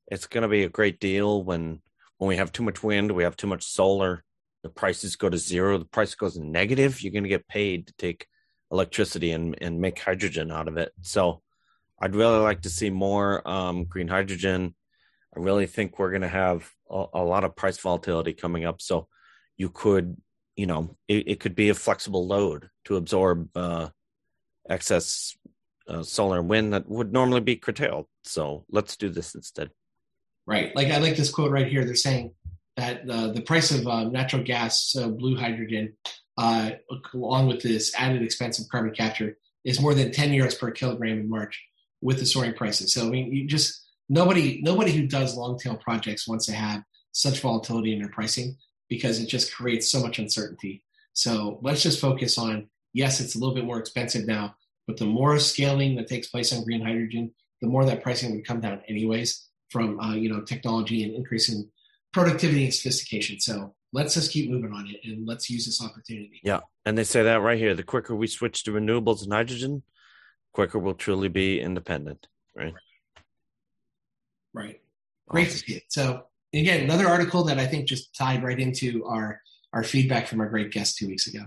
it's 0.08 0.28
going 0.28 0.44
to 0.44 0.48
be 0.48 0.64
a 0.64 0.70
great 0.70 1.00
deal 1.00 1.44
when 1.44 1.82
when 2.20 2.28
we 2.28 2.38
have 2.38 2.52
too 2.52 2.64
much 2.64 2.84
wind, 2.84 3.12
we 3.12 3.24
have 3.24 3.36
too 3.36 3.48
much 3.48 3.64
solar, 3.64 4.24
the 4.62 4.70
prices 4.70 5.16
go 5.16 5.30
to 5.30 5.38
zero, 5.38 5.78
the 5.78 5.86
price 5.86 6.16
goes 6.16 6.38
negative, 6.38 7.02
you're 7.02 7.14
going 7.14 7.24
to 7.24 7.30
get 7.30 7.48
paid 7.48 7.88
to 7.88 7.94
take 7.98 8.28
electricity 8.72 9.32
and, 9.32 9.58
and 9.62 9.80
make 9.80 10.00
hydrogen 10.00 10.52
out 10.52 10.68
of 10.68 10.78
it. 10.78 10.92
So 11.02 11.42
I'd 12.02 12.16
really 12.16 12.40
like 12.40 12.62
to 12.62 12.70
see 12.70 12.90
more 12.90 13.48
um, 13.48 13.86
green 13.86 14.08
hydrogen. 14.08 14.76
I 15.36 15.40
really 15.40 15.66
think 15.66 16.00
we're 16.00 16.12
going 16.12 16.22
to 16.22 16.28
have 16.28 16.70
a, 16.90 17.06
a, 17.14 17.24
lot 17.24 17.44
of 17.44 17.56
price 17.56 17.78
volatility 17.78 18.34
coming 18.34 18.66
up. 18.66 18.82
So 18.82 19.08
you 19.58 19.70
could, 19.70 20.18
you 20.56 20.66
know, 20.66 20.96
it, 21.08 21.28
it 21.28 21.40
could 21.40 21.56
be 21.56 21.70
a 21.70 21.76
flexible 21.76 22.26
load 22.26 22.70
to 22.86 22.96
absorb 22.96 23.50
uh, 23.56 23.90
excess 24.70 25.38
uh, 25.88 26.04
solar 26.04 26.40
and 26.40 26.50
wind 26.50 26.74
that 26.74 26.90
would 26.90 27.12
normally 27.12 27.42
be 27.42 27.58
curtailed. 27.58 28.08
So 28.24 28.66
let's 28.70 28.96
do 28.98 29.10
this 29.10 29.36
instead 29.36 29.72
right? 30.50 30.76
Like 30.76 30.88
I 30.88 30.98
like 30.98 31.16
this 31.16 31.30
quote 31.30 31.52
right 31.52 31.68
here. 31.68 31.86
They're 31.86 31.96
saying 31.96 32.34
that 32.76 33.08
uh, 33.08 33.28
the 33.28 33.42
price 33.42 33.72
of 33.72 33.88
uh, 33.88 34.06
natural 34.06 34.44
gas, 34.44 34.82
so 34.82 35.12
blue 35.12 35.38
hydrogen, 35.38 35.94
uh, 36.38 36.72
along 37.14 37.48
with 37.48 37.62
this 37.62 37.94
added 37.96 38.24
expense 38.24 38.60
of 38.60 38.68
carbon 38.68 38.92
capture, 38.92 39.38
is 39.64 39.80
more 39.80 39.94
than 39.94 40.12
10 40.12 40.32
euros 40.32 40.58
per 40.58 40.72
kilogram 40.72 41.20
in 41.20 41.30
March 41.30 41.64
with 42.02 42.20
the 42.20 42.26
soaring 42.26 42.54
prices. 42.54 42.94
So 42.94 43.08
I 43.08 43.10
mean, 43.10 43.34
you 43.34 43.48
just 43.48 43.86
nobody 44.08 44.62
nobody 44.62 44.92
who 44.92 45.08
does 45.08 45.36
long 45.36 45.58
tail 45.58 45.78
projects 45.78 46.28
wants 46.28 46.46
to 46.48 46.54
have 46.54 46.84
such 47.12 47.40
volatility 47.40 47.94
in 47.94 48.00
their 48.00 48.12
pricing 48.12 48.56
because 48.90 49.20
it 49.20 49.28
just 49.28 49.54
creates 49.54 49.90
so 49.90 50.02
much 50.02 50.20
uncertainty. 50.20 50.84
So 51.14 51.60
let's 51.62 51.84
just 51.84 52.00
focus 52.00 52.38
on 52.38 52.70
yes, 52.94 53.20
it's 53.20 53.36
a 53.36 53.40
little 53.40 53.56
bit 53.56 53.66
more 53.66 53.80
expensive 53.80 54.26
now, 54.26 54.56
but 54.88 54.98
the 54.98 55.06
more 55.06 55.38
scaling 55.40 55.96
that 55.96 56.08
takes 56.08 56.28
place 56.28 56.54
on 56.54 56.64
green 56.64 56.82
hydrogen, 56.82 57.32
the 57.62 57.68
more 57.68 57.86
that 57.86 58.04
pricing 58.04 58.36
would 58.36 58.46
come 58.46 58.62
down 58.62 58.82
anyways 58.88 59.48
from 59.70 60.00
uh, 60.00 60.16
you 60.16 60.30
know 60.30 60.42
technology 60.42 61.04
and 61.04 61.14
increasing 61.14 61.70
productivity 62.14 62.66
and 62.66 62.74
sophistication. 62.74 63.40
So 63.40 63.76
let's 63.94 64.14
just 64.14 64.32
keep 64.32 64.50
moving 64.50 64.74
on 64.74 64.88
it 64.88 65.00
and 65.04 65.28
let's 65.28 65.50
use 65.50 65.66
this 65.66 65.84
opportunity. 65.84 66.40
Yeah, 66.44 66.62
and 66.86 66.98
they 66.98 67.04
say 67.04 67.24
that 67.24 67.42
right 67.42 67.58
here: 67.58 67.76
the 67.76 67.84
quicker 67.84 68.16
we 68.16 68.28
switch 68.28 68.64
to 68.64 68.72
renewables 68.72 69.24
and 69.24 69.34
hydrogen, 69.34 69.84
quicker 70.54 70.80
we'll 70.80 70.94
truly 70.94 71.28
be 71.28 71.60
independent. 71.60 72.28
Right. 72.56 72.74
Right. 74.54 74.82
Great 75.28 75.48
awesome. 75.48 75.60
to 75.60 75.66
see 75.66 75.74
it. 75.76 75.84
So 75.90 76.24
again, 76.54 76.84
another 76.84 77.08
article 77.08 77.44
that 77.46 77.60
I 77.60 77.68
think 77.68 77.88
just 77.88 78.16
tied 78.16 78.44
right 78.44 78.60
into 78.60 79.06
our 79.06 79.42
our 79.74 79.84
feedback 79.84 80.28
from 80.28 80.40
our 80.42 80.50
great 80.50 80.72
guest 80.72 80.98
two 80.98 81.08
weeks 81.08 81.28
ago. 81.28 81.46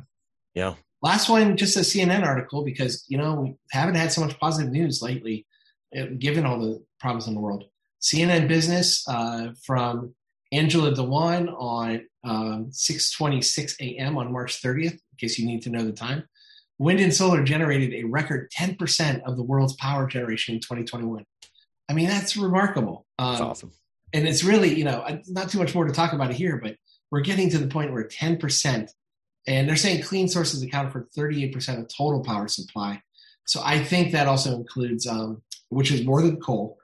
Yeah. 0.55 0.75
Last 1.03 1.29
one, 1.29 1.57
just 1.57 1.77
a 1.77 1.81
CNN 1.81 2.25
article 2.25 2.65
because 2.65 3.05
you 3.09 3.19
know 3.19 3.35
we 3.35 3.55
haven't 3.73 3.97
had 3.97 4.13
so 4.13 4.21
much 4.21 4.39
positive 4.39 4.71
news 4.71 5.03
lately, 5.03 5.47
eh, 5.95 6.07
given 6.19 6.47
all 6.47 6.61
the 6.61 6.83
problems 7.01 7.27
in 7.27 7.35
the 7.35 7.41
world. 7.41 7.65
CNN 8.01 8.49
Business 8.49 9.07
uh, 9.09 9.53
from 9.65 10.15
Angela 10.53 10.95
Dewan 10.95 11.49
on 11.49 12.07
um, 12.25 12.71
6:26 12.71 13.81
a.m. 13.81 14.17
on 14.17 14.33
March 14.33 14.63
30th. 14.63 14.93
In 14.93 15.17
case 15.19 15.39
you 15.39 15.47
need 15.47 15.63
to 15.63 15.71
know 15.71 15.85
the 15.85 15.93
time, 15.93 16.25
wind 16.83 17.01
and 17.01 17.15
solar 17.15 17.45
generated 17.45 17.95
a 17.95 18.05
record 18.05 18.51
10% 18.51 19.23
of 19.23 19.37
the 19.37 19.43
world's 19.43 19.75
power 19.75 20.07
generation 20.07 20.57
in 20.57 20.61
2021. 20.61 21.25
I 21.89 21.93
mean, 21.93 22.09
that's 22.09 22.37
remarkable. 22.37 23.07
Um, 23.19 23.33
that's 23.33 23.41
awesome. 23.41 23.73
And 24.13 24.27
it's 24.27 24.45
really, 24.45 24.75
you 24.75 24.85
know, 24.85 25.07
not 25.29 25.49
too 25.49 25.59
much 25.59 25.75
more 25.75 25.85
to 25.87 25.93
talk 25.93 26.13
about 26.13 26.31
it 26.31 26.37
here, 26.37 26.61
but 26.63 26.77
we're 27.11 27.21
getting 27.21 27.51
to 27.51 27.59
the 27.59 27.69
point 27.69 27.93
where 27.93 28.07
10%, 28.07 28.89
and 29.47 29.69
they're 29.69 29.77
saying 29.77 30.03
clean 30.03 30.29
sources 30.29 30.63
account 30.63 30.93
for 30.93 31.09
38% 31.17 31.79
of 31.79 31.89
total 31.89 32.23
power 32.23 32.49
supply. 32.49 33.01
So 33.47 33.61
I 33.65 33.83
think 33.83 34.13
that 34.13 34.27
also 34.27 34.55
includes, 34.55 35.07
um, 35.07 35.43
which 35.69 35.93
is 35.93 36.05
more 36.05 36.21
than 36.21 36.41
coal, 36.41 36.79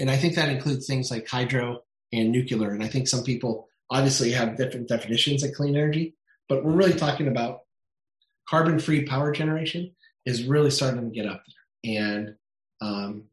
and 0.00 0.10
I 0.10 0.16
think 0.16 0.34
that 0.36 0.48
includes 0.48 0.86
things 0.86 1.10
like 1.10 1.28
hydro 1.28 1.80
and 2.12 2.30
nuclear. 2.30 2.70
And 2.70 2.82
I 2.82 2.88
think 2.88 3.08
some 3.08 3.24
people 3.24 3.68
obviously 3.90 4.30
have 4.32 4.56
different 4.56 4.88
definitions 4.88 5.42
of 5.42 5.52
clean 5.54 5.76
energy, 5.76 6.14
but 6.48 6.64
we're 6.64 6.72
really 6.72 6.94
talking 6.94 7.28
about 7.28 7.61
carbon 8.48 8.78
free 8.78 9.04
power 9.04 9.32
generation 9.32 9.94
is 10.26 10.44
really 10.44 10.70
starting 10.70 11.08
to 11.08 11.14
get 11.14 11.26
up 11.26 11.42
there. 11.46 12.02
And 12.04 12.34
um, 12.80 13.24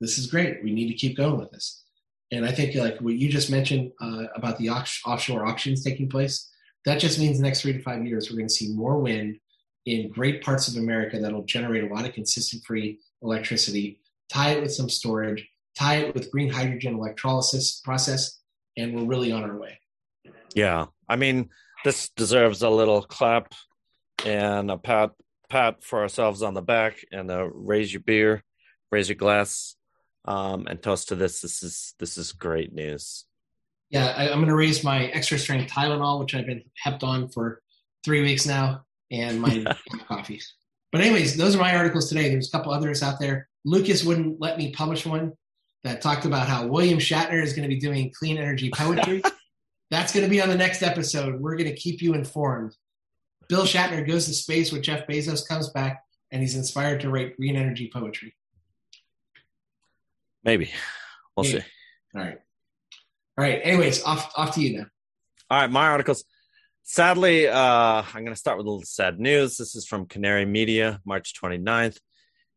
this 0.00 0.18
is 0.18 0.26
great. 0.26 0.62
We 0.62 0.72
need 0.72 0.88
to 0.88 0.94
keep 0.94 1.16
going 1.16 1.38
with 1.38 1.50
this. 1.50 1.84
And 2.32 2.46
I 2.46 2.52
think 2.52 2.74
like 2.76 2.98
what 3.00 3.14
you 3.14 3.28
just 3.28 3.50
mentioned 3.50 3.92
uh, 4.00 4.24
about 4.34 4.58
the 4.58 4.70
offshore 4.70 5.46
auctions 5.46 5.82
taking 5.82 6.08
place, 6.08 6.48
that 6.84 7.00
just 7.00 7.18
means 7.18 7.38
the 7.38 7.42
next 7.42 7.62
three 7.62 7.72
to 7.72 7.82
five 7.82 8.06
years, 8.06 8.30
we're 8.30 8.36
going 8.36 8.48
to 8.48 8.54
see 8.54 8.72
more 8.72 8.98
wind 8.98 9.38
in 9.86 10.10
great 10.10 10.42
parts 10.42 10.68
of 10.68 10.76
America 10.76 11.18
that'll 11.18 11.44
generate 11.44 11.84
a 11.84 11.92
lot 11.92 12.06
of 12.06 12.12
consistent 12.12 12.62
free 12.64 12.98
electricity, 13.22 14.00
tie 14.30 14.50
it 14.50 14.62
with 14.62 14.72
some 14.72 14.88
storage, 14.88 15.46
tie 15.76 15.96
it 15.96 16.14
with 16.14 16.30
green 16.30 16.48
hydrogen 16.48 16.94
electrolysis 16.94 17.80
process, 17.80 18.40
and 18.76 18.94
we're 18.94 19.04
really 19.04 19.32
on 19.32 19.42
our 19.42 19.58
way. 19.58 19.78
Yeah, 20.54 20.86
I 21.08 21.16
mean, 21.16 21.50
this 21.84 22.10
deserves 22.10 22.62
a 22.62 22.70
little 22.70 23.02
clap 23.02 23.54
and 24.24 24.70
a 24.70 24.78
pat 24.78 25.12
pat 25.48 25.82
for 25.82 26.00
ourselves 26.00 26.42
on 26.42 26.54
the 26.54 26.62
back, 26.62 27.04
and 27.12 27.30
a 27.30 27.48
raise 27.52 27.92
your 27.92 28.02
beer, 28.02 28.42
raise 28.90 29.08
your 29.08 29.16
glass, 29.16 29.76
um, 30.24 30.66
and 30.68 30.82
toast 30.82 31.08
to 31.08 31.16
this. 31.16 31.40
This 31.40 31.62
is 31.62 31.94
this 31.98 32.16
is 32.16 32.32
great 32.32 32.72
news. 32.72 33.24
Yeah, 33.90 34.14
I, 34.16 34.28
am 34.28 34.38
going 34.38 34.46
to 34.46 34.54
raise 34.54 34.84
my 34.84 35.06
extra 35.06 35.36
strength 35.36 35.72
Tylenol, 35.72 36.20
which 36.20 36.34
I've 36.34 36.46
been 36.46 36.62
hepped 36.84 37.02
on 37.02 37.28
for 37.28 37.60
three 38.04 38.22
weeks 38.22 38.46
now, 38.46 38.84
and 39.10 39.40
my 39.40 39.64
coffees. 40.08 40.54
But 40.92 41.00
anyways, 41.00 41.36
those 41.36 41.56
are 41.56 41.60
my 41.60 41.74
articles 41.74 42.08
today. 42.08 42.28
There's 42.28 42.48
a 42.48 42.52
couple 42.52 42.72
others 42.72 43.02
out 43.02 43.18
there. 43.18 43.48
Lucas 43.64 44.04
wouldn't 44.04 44.40
let 44.40 44.58
me 44.58 44.72
publish 44.72 45.04
one 45.04 45.32
that 45.82 46.02
talked 46.02 46.24
about 46.24 46.48
how 46.48 46.66
William 46.66 46.98
Shatner 46.98 47.42
is 47.42 47.52
going 47.52 47.68
to 47.68 47.74
be 47.74 47.80
doing 47.80 48.12
clean 48.16 48.38
energy 48.38 48.70
poetry. 48.70 49.22
That's 49.90 50.12
going 50.12 50.24
to 50.24 50.30
be 50.30 50.40
on 50.40 50.48
the 50.48 50.56
next 50.56 50.82
episode. 50.82 51.40
We're 51.40 51.56
going 51.56 51.68
to 51.68 51.76
keep 51.76 52.00
you 52.00 52.14
informed. 52.14 52.76
Bill 53.50 53.64
Shatner 53.64 54.06
goes 54.06 54.26
to 54.26 54.32
space 54.32 54.70
with 54.70 54.82
Jeff 54.82 55.08
Bezos, 55.08 55.46
comes 55.46 55.70
back, 55.70 56.04
and 56.30 56.40
he's 56.40 56.54
inspired 56.54 57.00
to 57.00 57.10
write 57.10 57.36
green 57.36 57.56
energy 57.56 57.90
poetry. 57.92 58.32
Maybe. 60.44 60.70
We'll 61.36 61.44
Maybe. 61.44 61.58
see. 61.58 61.66
All 62.14 62.22
right. 62.22 62.38
All 63.36 63.44
right. 63.44 63.60
Anyways, 63.64 64.04
off 64.04 64.32
off 64.36 64.54
to 64.54 64.60
you 64.60 64.78
now. 64.78 64.86
All 65.50 65.60
right, 65.60 65.70
my 65.70 65.88
articles. 65.88 66.24
Sadly, 66.84 67.48
uh, 67.48 68.02
I'm 68.02 68.24
going 68.24 68.26
to 68.26 68.36
start 68.36 68.56
with 68.56 68.66
a 68.66 68.70
little 68.70 68.84
sad 68.84 69.18
news. 69.18 69.56
This 69.56 69.74
is 69.74 69.84
from 69.84 70.06
Canary 70.06 70.46
Media, 70.46 71.00
March 71.04 71.34
29th. 71.40 71.98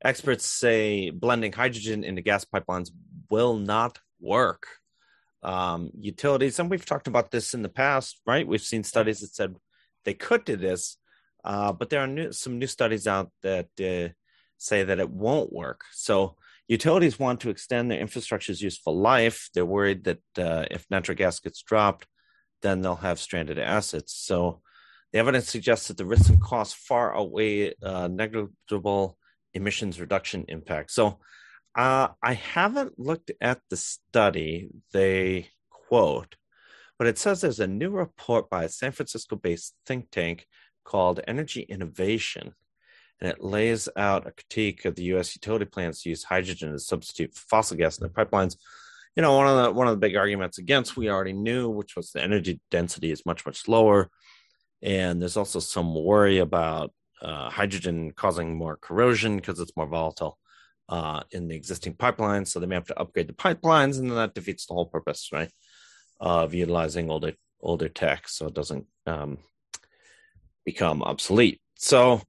Experts 0.04 0.46
say 0.46 1.10
blending 1.10 1.54
hydrogen 1.54 2.04
into 2.04 2.22
gas 2.22 2.46
pipelines 2.46 2.92
will 3.32 3.58
not 3.58 3.98
work. 4.22 4.68
Um, 5.42 5.90
utilities, 6.00 6.60
and 6.60 6.70
we've 6.70 6.86
talked 6.86 7.08
about 7.08 7.32
this 7.32 7.56
in 7.56 7.64
the 7.64 7.70
past, 7.70 8.22
right? 8.28 8.48
We've 8.48 8.62
seen 8.62 8.84
studies 8.84 9.22
that 9.22 9.34
said 9.34 9.56
they 10.06 10.14
could 10.14 10.46
do 10.46 10.56
this, 10.56 10.98
uh, 11.44 11.72
but 11.74 11.90
there 11.90 12.02
are 12.02 12.08
new, 12.08 12.32
some 12.32 12.60
new 12.60 12.68
studies 12.68 13.08
out 13.08 13.32
that 13.42 13.68
uh, 13.80 14.14
say 14.58 14.84
that 14.84 15.00
it 15.00 15.10
won't 15.10 15.52
work. 15.52 15.82
So 15.92 16.36
utilities 16.68 17.20
want 17.20 17.42
to 17.42 17.50
extend 17.50 17.92
their 17.92 18.00
infrastructure's 18.00 18.62
useful 18.62 18.98
life. 19.00 19.50
They're 19.54 19.66
worried 19.66 20.06
that 20.06 20.22
uh, 20.38 20.66
if 20.72 20.86
natural 20.90 21.18
gas 21.18 21.40
gets 21.40 21.62
dropped, 21.62 22.08
then 22.62 22.82
they'll 22.82 22.96
have 22.96 23.20
stranded 23.20 23.60
assets. 23.60 24.14
So 24.16 24.62
the 25.12 25.20
evidence 25.20 25.50
suggests 25.50 25.90
that 25.90 25.98
the 25.98 26.06
risks 26.06 26.30
and 26.30 26.42
costs 26.42 26.74
far 26.74 27.16
outweigh 27.16 27.74
uh, 27.84 28.08
negligible 28.08 29.18
emissions 29.54 30.00
reduction 30.00 30.46
impact. 30.48 30.92
So 30.92 31.20
uh, 31.76 32.10
I 32.22 32.34
haven't 32.34 33.00
looked 33.00 33.32
at 33.42 33.60
the 33.70 33.78
study 33.78 34.70
they 34.92 35.50
quote, 35.70 36.36
but 37.04 37.10
it 37.10 37.18
says 37.18 37.42
there's 37.42 37.60
a 37.60 37.68
new 37.68 37.90
report 37.90 38.50
by 38.50 38.64
a 38.64 38.70
San 38.70 38.94
Francisco 38.94 39.36
based 39.36 39.76
think 39.86 40.10
tank 40.10 40.48
called 40.86 41.20
Energy 41.28 41.64
Innovation. 41.64 42.54
And 43.20 43.30
it 43.30 43.44
lays 43.44 43.90
out 43.98 44.26
a 44.26 44.32
critique 44.32 44.86
of 44.86 44.96
the 44.96 45.04
U.S. 45.16 45.36
utility 45.36 45.66
plans 45.66 46.02
to 46.02 46.10
use 46.10 46.24
hydrogen 46.24 46.74
as 46.74 46.88
substitute 46.88 47.36
for 47.36 47.42
fossil 47.42 47.76
gas 47.76 47.98
in 47.98 48.04
their 48.04 48.26
pipelines. 48.26 48.56
You 49.18 49.22
know, 49.22 49.36
one 49.36 49.48
of 49.50 49.62
the 49.62 49.72
one 49.74 49.90
of 49.90 49.92
the 49.92 50.00
big 50.00 50.16
arguments 50.16 50.60
against 50.60 50.96
we 50.96 51.10
already 51.10 51.34
knew, 51.34 51.70
which 51.70 51.98
was 51.98 52.12
the 52.12 52.24
energy 52.24 52.62
density 52.72 53.12
is 53.12 53.26
much 53.26 53.46
much 53.46 53.68
lower, 53.68 54.10
and 54.82 55.22
there's 55.22 55.36
also 55.36 55.60
some 55.60 55.94
worry 55.94 56.38
about 56.38 56.94
uh, 57.22 57.50
hydrogen 57.50 58.14
causing 58.16 58.56
more 58.56 58.78
corrosion 58.78 59.36
because 59.36 59.60
it's 59.60 59.76
more 59.76 59.88
volatile 59.88 60.40
uh, 60.88 61.24
in 61.32 61.50
the 61.50 61.56
existing 61.58 61.96
pipelines. 61.96 62.48
So 62.48 62.62
they 62.62 62.66
may 62.66 62.76
have 62.76 62.88
to 62.88 62.98
upgrade 62.98 63.28
the 63.28 63.34
pipelines, 63.34 64.00
and 64.00 64.10
then 64.10 64.16
that 64.16 64.34
defeats 64.34 64.68
the 64.68 64.74
whole 64.74 64.86
purpose, 64.86 65.32
right, 65.34 65.52
of 66.20 66.54
utilizing 66.54 67.10
older 67.10 67.34
older 67.62 67.90
tech, 67.90 68.28
so 68.28 68.48
it 68.48 68.54
doesn't 68.54 68.86
um, 69.06 69.38
become 70.66 71.02
obsolete. 71.02 71.62
So 71.76 72.22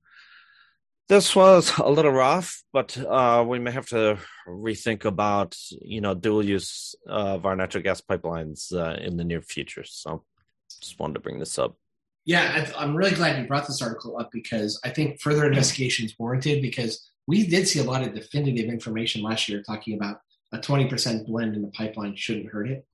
this 1.08 1.36
was 1.36 1.72
a 1.78 1.88
little 1.88 2.12
rough, 2.12 2.62
but 2.72 2.96
uh, 2.96 3.44
we 3.46 3.58
may 3.58 3.70
have 3.70 3.88
to 3.88 4.18
rethink 4.48 5.04
about 5.04 5.56
you 5.82 6.00
know 6.00 6.14
dual 6.14 6.44
use 6.44 6.94
of 7.06 7.46
our 7.46 7.56
natural 7.56 7.82
gas 7.82 8.00
pipelines 8.00 8.72
uh, 8.72 8.96
in 9.00 9.16
the 9.16 9.24
near 9.24 9.42
future. 9.42 9.84
So 9.84 10.24
just 10.80 10.98
wanted 10.98 11.14
to 11.14 11.20
bring 11.20 11.38
this 11.38 11.58
up. 11.58 11.76
Yeah, 12.26 12.70
I'm 12.78 12.96
really 12.96 13.14
glad 13.14 13.38
you 13.38 13.46
brought 13.46 13.66
this 13.66 13.82
article 13.82 14.18
up 14.18 14.30
because 14.32 14.80
I 14.82 14.88
think 14.88 15.20
further 15.20 15.46
investigation 15.46 16.06
is 16.06 16.14
warranted 16.18 16.62
because 16.62 17.10
we 17.26 17.46
did 17.46 17.68
see 17.68 17.80
a 17.80 17.84
lot 17.84 18.02
of 18.02 18.14
definitive 18.14 18.70
information 18.70 19.22
last 19.22 19.48
year 19.48 19.62
talking 19.62 19.94
about 19.94 20.20
a 20.52 20.58
20% 20.58 21.26
blend 21.26 21.54
in 21.54 21.62
the 21.62 21.68
pipeline 21.68 22.16
shouldn't 22.16 22.50
hurt 22.50 22.70
it. 22.70 22.86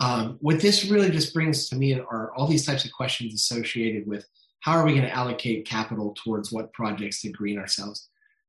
Um, 0.00 0.36
what 0.40 0.60
this 0.60 0.86
really 0.86 1.10
just 1.10 1.32
brings 1.32 1.68
to 1.68 1.76
me 1.76 1.98
are 1.98 2.32
all 2.34 2.46
these 2.46 2.66
types 2.66 2.84
of 2.84 2.92
questions 2.92 3.34
associated 3.34 4.06
with 4.06 4.26
how 4.60 4.72
are 4.72 4.84
we 4.84 4.92
going 4.92 5.06
to 5.06 5.14
allocate 5.14 5.66
capital 5.66 6.14
towards 6.22 6.52
what 6.52 6.72
projects 6.72 7.22
to 7.22 7.30
green 7.30 7.58
ourselves. 7.58 8.08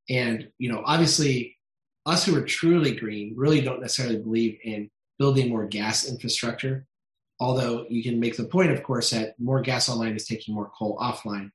And, 0.09 0.49
you 0.57 0.71
know, 0.71 0.83
obviously, 0.85 1.57
us 2.05 2.25
who 2.25 2.35
are 2.35 2.41
truly 2.41 2.95
green 2.95 3.33
really 3.35 3.61
don't 3.61 3.81
necessarily 3.81 4.17
believe 4.17 4.57
in 4.63 4.89
building 5.19 5.49
more 5.49 5.65
gas 5.65 6.07
infrastructure 6.07 6.87
Although 7.39 7.85
you 7.89 8.01
can 8.01 8.19
make 8.19 8.35
the 8.35 8.45
point, 8.45 8.71
of 8.71 8.83
course, 8.83 9.11
that 9.11 9.39
more 9.39 9.61
gas 9.61 9.89
online 9.89 10.15
is 10.15 10.27
taking 10.27 10.55
more 10.55 10.71
coal 10.77 10.97
offline. 10.97 11.51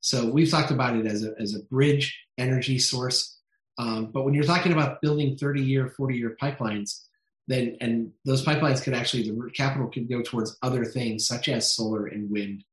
So 0.00 0.30
we've 0.30 0.50
talked 0.50 0.70
about 0.70 0.96
it 0.96 1.06
as 1.06 1.24
a, 1.24 1.34
as 1.38 1.54
a 1.54 1.62
bridge 1.64 2.18
energy 2.38 2.78
source. 2.78 3.38
Um, 3.78 4.06
but 4.12 4.24
when 4.24 4.32
you're 4.32 4.44
talking 4.44 4.72
about 4.72 5.02
building 5.02 5.36
30 5.36 5.62
year, 5.62 5.88
40 5.90 6.16
year 6.16 6.36
pipelines, 6.40 7.02
then 7.48 7.76
and 7.80 8.12
those 8.24 8.44
pipelines 8.44 8.82
could 8.82 8.94
actually 8.94 9.22
the 9.22 9.50
capital 9.54 9.88
could 9.88 10.08
go 10.08 10.22
towards 10.22 10.56
other 10.62 10.84
things 10.84 11.26
such 11.26 11.48
as 11.48 11.72
solar 11.72 12.06
and 12.06 12.30
wind 12.30 12.64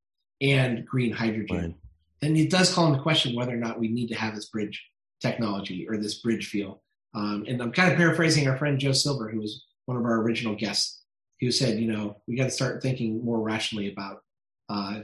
and 0.41 0.85
green 0.85 1.11
hydrogen. 1.11 1.57
Right. 1.57 1.75
Then 2.21 2.35
it 2.35 2.49
does 2.49 2.73
call 2.73 2.87
into 2.87 3.01
question 3.01 3.35
whether 3.35 3.53
or 3.53 3.57
not 3.57 3.79
we 3.79 3.89
need 3.89 4.07
to 4.07 4.15
have 4.15 4.35
this 4.35 4.45
bridge 4.45 4.83
technology 5.21 5.87
or 5.87 5.97
this 5.97 6.15
bridge 6.15 6.47
feel. 6.47 6.81
Um, 7.13 7.45
and 7.47 7.61
I'm 7.61 7.71
kind 7.71 7.91
of 7.91 7.97
paraphrasing 7.97 8.47
our 8.47 8.57
friend 8.57 8.79
Joe 8.79 8.91
Silver, 8.91 9.29
who 9.29 9.39
was 9.39 9.65
one 9.85 9.97
of 9.97 10.05
our 10.05 10.21
original 10.21 10.55
guests 10.55 11.03
who 11.39 11.51
said, 11.51 11.79
you 11.79 11.91
know, 11.91 12.21
we 12.27 12.35
got 12.35 12.45
to 12.45 12.51
start 12.51 12.81
thinking 12.81 13.23
more 13.23 13.39
rationally 13.39 13.91
about, 13.91 14.21
uh, 14.69 15.01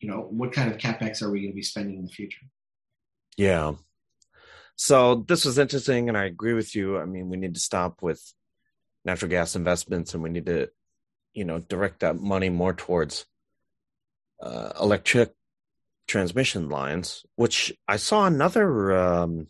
you 0.00 0.10
know, 0.10 0.26
what 0.30 0.52
kind 0.52 0.70
of 0.70 0.78
capex 0.78 1.22
are 1.22 1.30
we 1.30 1.40
going 1.40 1.52
to 1.52 1.56
be 1.56 1.62
spending 1.62 1.96
in 1.96 2.04
the 2.04 2.10
future? 2.10 2.44
Yeah. 3.36 3.74
So 4.76 5.24
this 5.28 5.44
was 5.44 5.58
interesting, 5.58 6.08
and 6.08 6.18
I 6.18 6.24
agree 6.24 6.54
with 6.54 6.74
you. 6.74 6.98
I 6.98 7.04
mean, 7.04 7.28
we 7.28 7.36
need 7.36 7.54
to 7.54 7.60
stop 7.60 8.02
with 8.02 8.20
natural 9.04 9.30
gas 9.30 9.56
investments, 9.56 10.14
and 10.14 10.22
we 10.22 10.30
need 10.30 10.46
to, 10.46 10.68
you 11.34 11.44
know, 11.44 11.58
direct 11.58 12.00
that 12.00 12.16
money 12.16 12.48
more 12.48 12.72
towards 12.72 13.26
uh, 14.40 14.72
electric 14.80 15.32
transmission 16.06 16.68
lines. 16.68 17.24
Which 17.36 17.72
I 17.88 17.96
saw 17.96 18.26
another 18.26 18.96
um, 18.96 19.48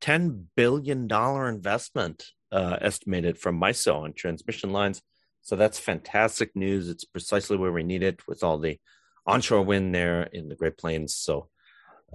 ten 0.00 0.48
billion 0.56 1.06
dollar 1.06 1.48
investment 1.48 2.26
uh, 2.52 2.78
estimated 2.80 3.38
from 3.38 3.60
MISO 3.60 3.96
on 4.02 4.12
transmission 4.12 4.72
lines 4.72 5.02
so 5.46 5.54
that's 5.54 5.78
fantastic 5.78 6.56
news. 6.56 6.88
It's 6.88 7.04
precisely 7.04 7.56
where 7.56 7.70
we 7.70 7.84
need 7.84 8.02
it 8.02 8.26
with 8.26 8.42
all 8.42 8.58
the 8.58 8.80
onshore 9.24 9.62
wind 9.62 9.94
there 9.94 10.24
in 10.24 10.48
the 10.48 10.56
Great 10.56 10.76
Plains. 10.76 11.14
So, 11.14 11.50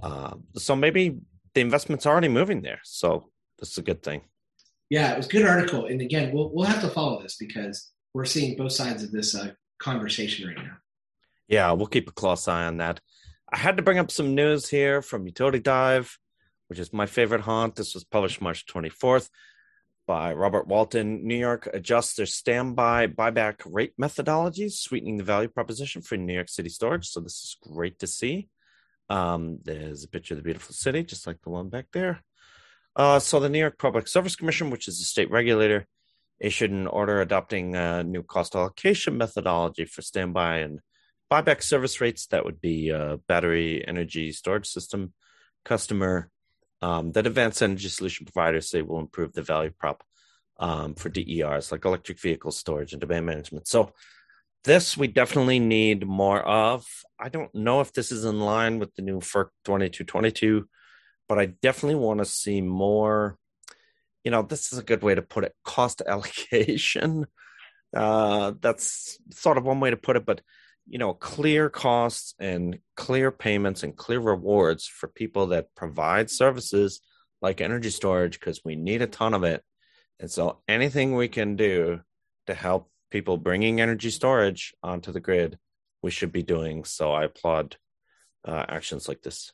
uh, 0.02 0.34
so 0.56 0.76
maybe 0.76 1.16
the 1.54 1.62
investment's 1.62 2.04
are 2.04 2.12
already 2.12 2.28
moving 2.28 2.60
there. 2.60 2.80
So 2.84 3.30
this 3.58 3.70
is 3.70 3.78
a 3.78 3.82
good 3.82 4.02
thing. 4.02 4.20
Yeah, 4.92 5.12
it 5.12 5.16
was 5.16 5.26
a 5.26 5.30
good 5.30 5.46
article. 5.46 5.86
And 5.86 6.02
again, 6.02 6.32
we'll 6.34 6.50
we'll 6.52 6.66
have 6.66 6.82
to 6.82 6.90
follow 6.90 7.22
this 7.22 7.36
because 7.36 7.90
we're 8.12 8.26
seeing 8.26 8.58
both 8.58 8.72
sides 8.72 9.02
of 9.02 9.10
this 9.10 9.34
uh, 9.34 9.52
conversation 9.78 10.46
right 10.46 10.58
now. 10.58 10.76
Yeah, 11.48 11.72
we'll 11.72 11.86
keep 11.86 12.10
a 12.10 12.12
close 12.12 12.46
eye 12.46 12.66
on 12.66 12.76
that. 12.76 13.00
I 13.50 13.56
had 13.56 13.78
to 13.78 13.82
bring 13.82 13.98
up 13.98 14.10
some 14.10 14.34
news 14.34 14.68
here 14.68 15.00
from 15.00 15.24
Utility 15.24 15.60
Dive, 15.60 16.18
which 16.68 16.78
is 16.78 16.92
my 16.92 17.06
favorite 17.06 17.40
haunt. 17.40 17.74
This 17.74 17.94
was 17.94 18.04
published 18.04 18.42
March 18.42 18.66
24th 18.66 19.30
by 20.06 20.34
Robert 20.34 20.66
Walton. 20.66 21.26
New 21.26 21.38
York 21.38 21.70
adjusts 21.72 22.16
their 22.16 22.26
standby 22.26 23.06
buyback 23.06 23.62
rate 23.64 23.94
methodologies, 23.98 24.72
sweetening 24.72 25.16
the 25.16 25.24
value 25.24 25.48
proposition 25.48 26.02
for 26.02 26.18
New 26.18 26.34
York 26.34 26.50
City 26.50 26.68
storage. 26.68 27.08
So 27.08 27.20
this 27.20 27.42
is 27.42 27.56
great 27.62 27.98
to 28.00 28.06
see. 28.06 28.50
Um, 29.08 29.58
there's 29.62 30.04
a 30.04 30.08
picture 30.08 30.34
of 30.34 30.38
the 30.38 30.44
beautiful 30.44 30.74
city, 30.74 31.02
just 31.02 31.26
like 31.26 31.40
the 31.40 31.48
one 31.48 31.70
back 31.70 31.86
there. 31.94 32.22
Uh, 32.94 33.18
so 33.18 33.40
the 33.40 33.48
New 33.48 33.58
York 33.58 33.78
Public 33.78 34.06
Service 34.06 34.36
Commission, 34.36 34.70
which 34.70 34.88
is 34.88 35.00
a 35.00 35.04
state 35.04 35.30
regulator, 35.30 35.86
issued 36.40 36.70
an 36.70 36.86
order 36.86 37.20
adopting 37.20 37.76
a 37.76 38.02
new 38.02 38.22
cost 38.22 38.54
allocation 38.54 39.16
methodology 39.16 39.84
for 39.84 40.02
standby 40.02 40.58
and 40.58 40.80
buyback 41.30 41.62
service 41.62 42.00
rates. 42.00 42.26
That 42.26 42.44
would 42.44 42.60
be 42.60 42.92
battery 43.28 43.86
energy 43.86 44.32
storage 44.32 44.66
system 44.66 45.14
customer 45.64 46.30
um, 46.82 47.12
that 47.12 47.26
advanced 47.26 47.62
energy 47.62 47.88
solution 47.88 48.26
providers 48.26 48.68
say 48.68 48.82
will 48.82 48.98
improve 48.98 49.32
the 49.32 49.42
value 49.42 49.70
prop 49.70 50.02
um, 50.58 50.94
for 50.94 51.08
DERs 51.08 51.72
like 51.72 51.84
electric 51.84 52.20
vehicle 52.20 52.50
storage 52.50 52.92
and 52.92 53.00
demand 53.00 53.26
management. 53.26 53.68
So 53.68 53.92
this 54.64 54.96
we 54.96 55.06
definitely 55.06 55.60
need 55.60 56.06
more 56.06 56.42
of. 56.42 56.84
I 57.18 57.28
don't 57.28 57.54
know 57.54 57.80
if 57.80 57.92
this 57.92 58.12
is 58.12 58.24
in 58.24 58.40
line 58.40 58.78
with 58.78 58.94
the 58.94 59.02
new 59.02 59.20
FERC 59.20 59.48
2222, 59.64 60.68
but 61.32 61.38
I 61.38 61.46
definitely 61.46 61.94
want 61.94 62.18
to 62.18 62.26
see 62.26 62.60
more. 62.60 63.38
You 64.22 64.30
know, 64.30 64.42
this 64.42 64.70
is 64.70 64.78
a 64.78 64.82
good 64.82 65.02
way 65.02 65.14
to 65.14 65.22
put 65.22 65.44
it 65.44 65.54
cost 65.64 66.02
allocation. 66.06 67.26
Uh, 67.96 68.52
that's 68.60 69.18
sort 69.30 69.56
of 69.56 69.64
one 69.64 69.80
way 69.80 69.88
to 69.88 69.96
put 69.96 70.16
it, 70.16 70.26
but 70.26 70.42
you 70.86 70.98
know 70.98 71.14
clear 71.14 71.70
costs 71.70 72.34
and 72.38 72.80
clear 72.96 73.30
payments 73.30 73.82
and 73.82 73.96
clear 73.96 74.20
rewards 74.20 74.86
for 74.86 75.08
people 75.08 75.46
that 75.46 75.74
provide 75.74 76.28
services 76.28 77.00
like 77.40 77.62
energy 77.62 77.88
storage 77.88 78.38
because 78.38 78.60
we 78.62 78.76
need 78.76 79.00
a 79.00 79.06
ton 79.06 79.32
of 79.32 79.44
it 79.44 79.62
and 80.18 80.28
so 80.28 80.60
anything 80.66 81.14
we 81.14 81.28
can 81.28 81.54
do 81.54 82.00
to 82.48 82.52
help 82.52 82.90
people 83.10 83.36
bringing 83.36 83.80
energy 83.80 84.10
storage 84.10 84.74
onto 84.82 85.12
the 85.12 85.20
grid 85.20 85.56
we 86.02 86.10
should 86.10 86.32
be 86.32 86.42
doing 86.42 86.82
so 86.82 87.12
i 87.12 87.22
applaud 87.22 87.76
uh, 88.44 88.66
actions 88.68 89.06
like 89.06 89.22
this 89.22 89.52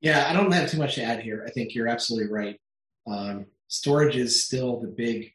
yeah 0.00 0.26
i 0.28 0.32
don't 0.32 0.52
have 0.52 0.70
too 0.70 0.78
much 0.78 0.94
to 0.94 1.02
add 1.02 1.20
here 1.20 1.44
i 1.46 1.50
think 1.50 1.74
you're 1.74 1.88
absolutely 1.88 2.30
right 2.30 2.60
um, 3.06 3.46
storage 3.68 4.16
is 4.16 4.44
still 4.44 4.80
the 4.80 4.88
big 4.88 5.32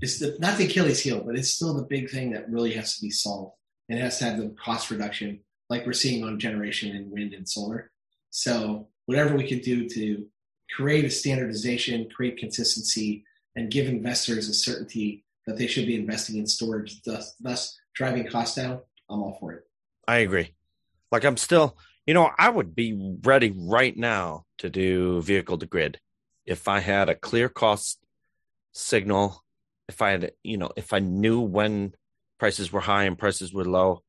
it's 0.00 0.18
the, 0.18 0.36
not 0.40 0.58
the 0.58 0.64
achilles 0.64 1.00
heel 1.00 1.22
but 1.24 1.36
it's 1.36 1.50
still 1.50 1.74
the 1.74 1.84
big 1.84 2.10
thing 2.10 2.32
that 2.32 2.50
really 2.50 2.72
has 2.72 2.96
to 2.96 3.02
be 3.02 3.10
solved 3.10 3.54
and 3.88 3.98
it 3.98 4.02
has 4.02 4.18
to 4.18 4.24
have 4.24 4.38
the 4.38 4.54
cost 4.58 4.90
reduction 4.90 5.40
like 5.72 5.86
we're 5.86 5.92
seeing 5.94 6.22
on 6.22 6.38
generation 6.38 6.94
and 6.94 7.10
wind 7.10 7.32
and 7.32 7.48
solar. 7.48 7.90
So 8.28 8.88
whatever 9.06 9.34
we 9.34 9.48
can 9.48 9.60
do 9.60 9.88
to 9.88 10.26
create 10.76 11.06
a 11.06 11.10
standardization, 11.10 12.10
create 12.14 12.36
consistency, 12.36 13.24
and 13.56 13.70
give 13.70 13.88
investors 13.88 14.50
a 14.50 14.54
certainty 14.54 15.24
that 15.46 15.56
they 15.56 15.66
should 15.66 15.86
be 15.86 15.96
investing 15.96 16.36
in 16.36 16.46
storage, 16.46 17.00
thus, 17.02 17.34
thus 17.40 17.78
driving 17.94 18.26
costs 18.28 18.54
down, 18.54 18.80
I'm 19.08 19.22
all 19.22 19.38
for 19.40 19.52
it. 19.52 19.64
I 20.06 20.18
agree. 20.18 20.52
Like 21.10 21.24
I'm 21.24 21.38
still, 21.38 21.78
you 22.06 22.14
know, 22.14 22.30
I 22.38 22.48
would 22.48 22.74
be 22.74 23.18
ready 23.22 23.54
right 23.56 23.96
now 23.96 24.44
to 24.58 24.70
do 24.70 25.22
vehicle 25.22 25.58
to 25.58 25.66
grid 25.66 26.00
if 26.46 26.68
I 26.68 26.80
had 26.80 27.08
a 27.08 27.14
clear 27.14 27.48
cost 27.48 27.98
signal, 28.72 29.42
if 29.88 30.02
I 30.02 30.10
had, 30.10 30.32
you 30.42 30.56
know, 30.56 30.70
if 30.76 30.92
I 30.92 30.98
knew 30.98 31.40
when 31.40 31.94
prices 32.38 32.72
were 32.72 32.80
high 32.80 33.04
and 33.04 33.18
prices 33.18 33.52
were 33.52 33.64
low, 33.64 34.02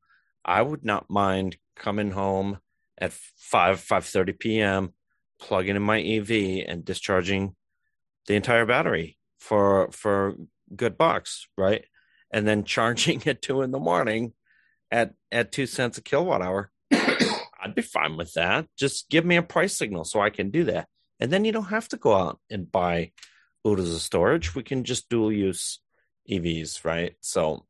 I 0.44 0.62
would 0.62 0.84
not 0.84 1.10
mind 1.10 1.56
coming 1.76 2.10
home 2.10 2.58
at 2.98 3.12
5 3.12 3.80
5:30 3.80 4.38
p.m., 4.38 4.94
plugging 5.40 5.76
in 5.76 5.82
my 5.82 6.00
EV 6.00 6.64
and 6.66 6.84
discharging 6.84 7.54
the 8.26 8.34
entire 8.34 8.66
battery 8.66 9.18
for 9.38 9.90
for 9.92 10.34
good 10.74 10.96
bucks, 10.98 11.46
right? 11.56 11.84
And 12.30 12.46
then 12.46 12.64
charging 12.74 13.26
at 13.26 13.42
two 13.42 13.62
in 13.62 13.70
the 13.70 13.78
morning 13.78 14.32
at 14.90 15.14
at 15.30 15.52
two 15.52 15.66
cents 15.66 15.98
a 15.98 16.02
kilowatt 16.02 16.42
hour. 16.42 16.70
I'd 17.64 17.74
be 17.74 17.82
fine 17.82 18.16
with 18.16 18.34
that. 18.34 18.66
Just 18.76 19.08
give 19.08 19.24
me 19.24 19.36
a 19.36 19.42
price 19.42 19.76
signal 19.76 20.04
so 20.04 20.20
I 20.20 20.30
can 20.30 20.50
do 20.50 20.64
that. 20.64 20.86
And 21.18 21.32
then 21.32 21.44
you 21.44 21.52
don't 21.52 21.64
have 21.64 21.88
to 21.88 21.96
go 21.96 22.14
out 22.14 22.38
and 22.50 22.70
buy 22.70 23.12
oodles 23.66 23.94
of 23.94 24.02
storage. 24.02 24.54
We 24.54 24.62
can 24.62 24.84
just 24.84 25.08
dual 25.08 25.32
use 25.32 25.80
EVs, 26.30 26.84
right? 26.84 27.14
So 27.20 27.64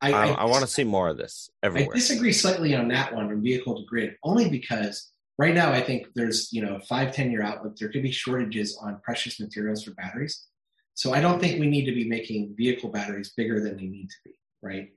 I, 0.00 0.12
I, 0.12 0.26
I 0.28 0.44
want 0.44 0.62
to 0.62 0.70
see 0.70 0.84
more 0.84 1.08
of 1.08 1.16
this 1.16 1.50
everywhere. 1.62 1.94
I 1.94 1.98
disagree 1.98 2.32
slightly 2.32 2.74
on 2.74 2.88
that 2.88 3.14
one 3.14 3.28
from 3.28 3.42
vehicle 3.42 3.76
to 3.76 3.84
grid, 3.84 4.16
only 4.22 4.48
because 4.48 5.10
right 5.38 5.54
now 5.54 5.72
I 5.72 5.80
think 5.80 6.06
there's 6.14 6.52
you 6.52 6.62
know 6.62 6.80
five 6.88 7.12
ten 7.12 7.30
year 7.30 7.42
outlook. 7.42 7.76
There 7.76 7.90
could 7.90 8.02
be 8.02 8.12
shortages 8.12 8.78
on 8.80 9.00
precious 9.02 9.40
materials 9.40 9.84
for 9.84 9.92
batteries, 9.92 10.46
so 10.94 11.12
I 11.12 11.20
don't 11.20 11.40
think 11.40 11.60
we 11.60 11.66
need 11.66 11.84
to 11.86 11.92
be 11.92 12.08
making 12.08 12.54
vehicle 12.56 12.90
batteries 12.90 13.32
bigger 13.36 13.60
than 13.60 13.76
they 13.76 13.86
need 13.86 14.08
to 14.08 14.16
be. 14.24 14.32
Right. 14.62 14.90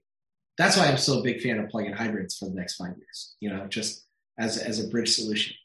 That's 0.57 0.77
why 0.77 0.85
I'm 0.85 0.97
still 0.97 1.19
a 1.19 1.23
big 1.23 1.41
fan 1.41 1.57
of 1.57 1.69
plug-in 1.69 1.93
hybrids 1.93 2.37
for 2.37 2.45
the 2.45 2.53
next 2.53 2.75
five 2.75 2.95
years. 2.95 3.35
You 3.39 3.49
know, 3.49 3.65
just 3.65 4.05
as 4.37 4.57
as 4.57 4.79
a 4.79 4.87
bridge 4.87 5.13
solution. 5.13 5.55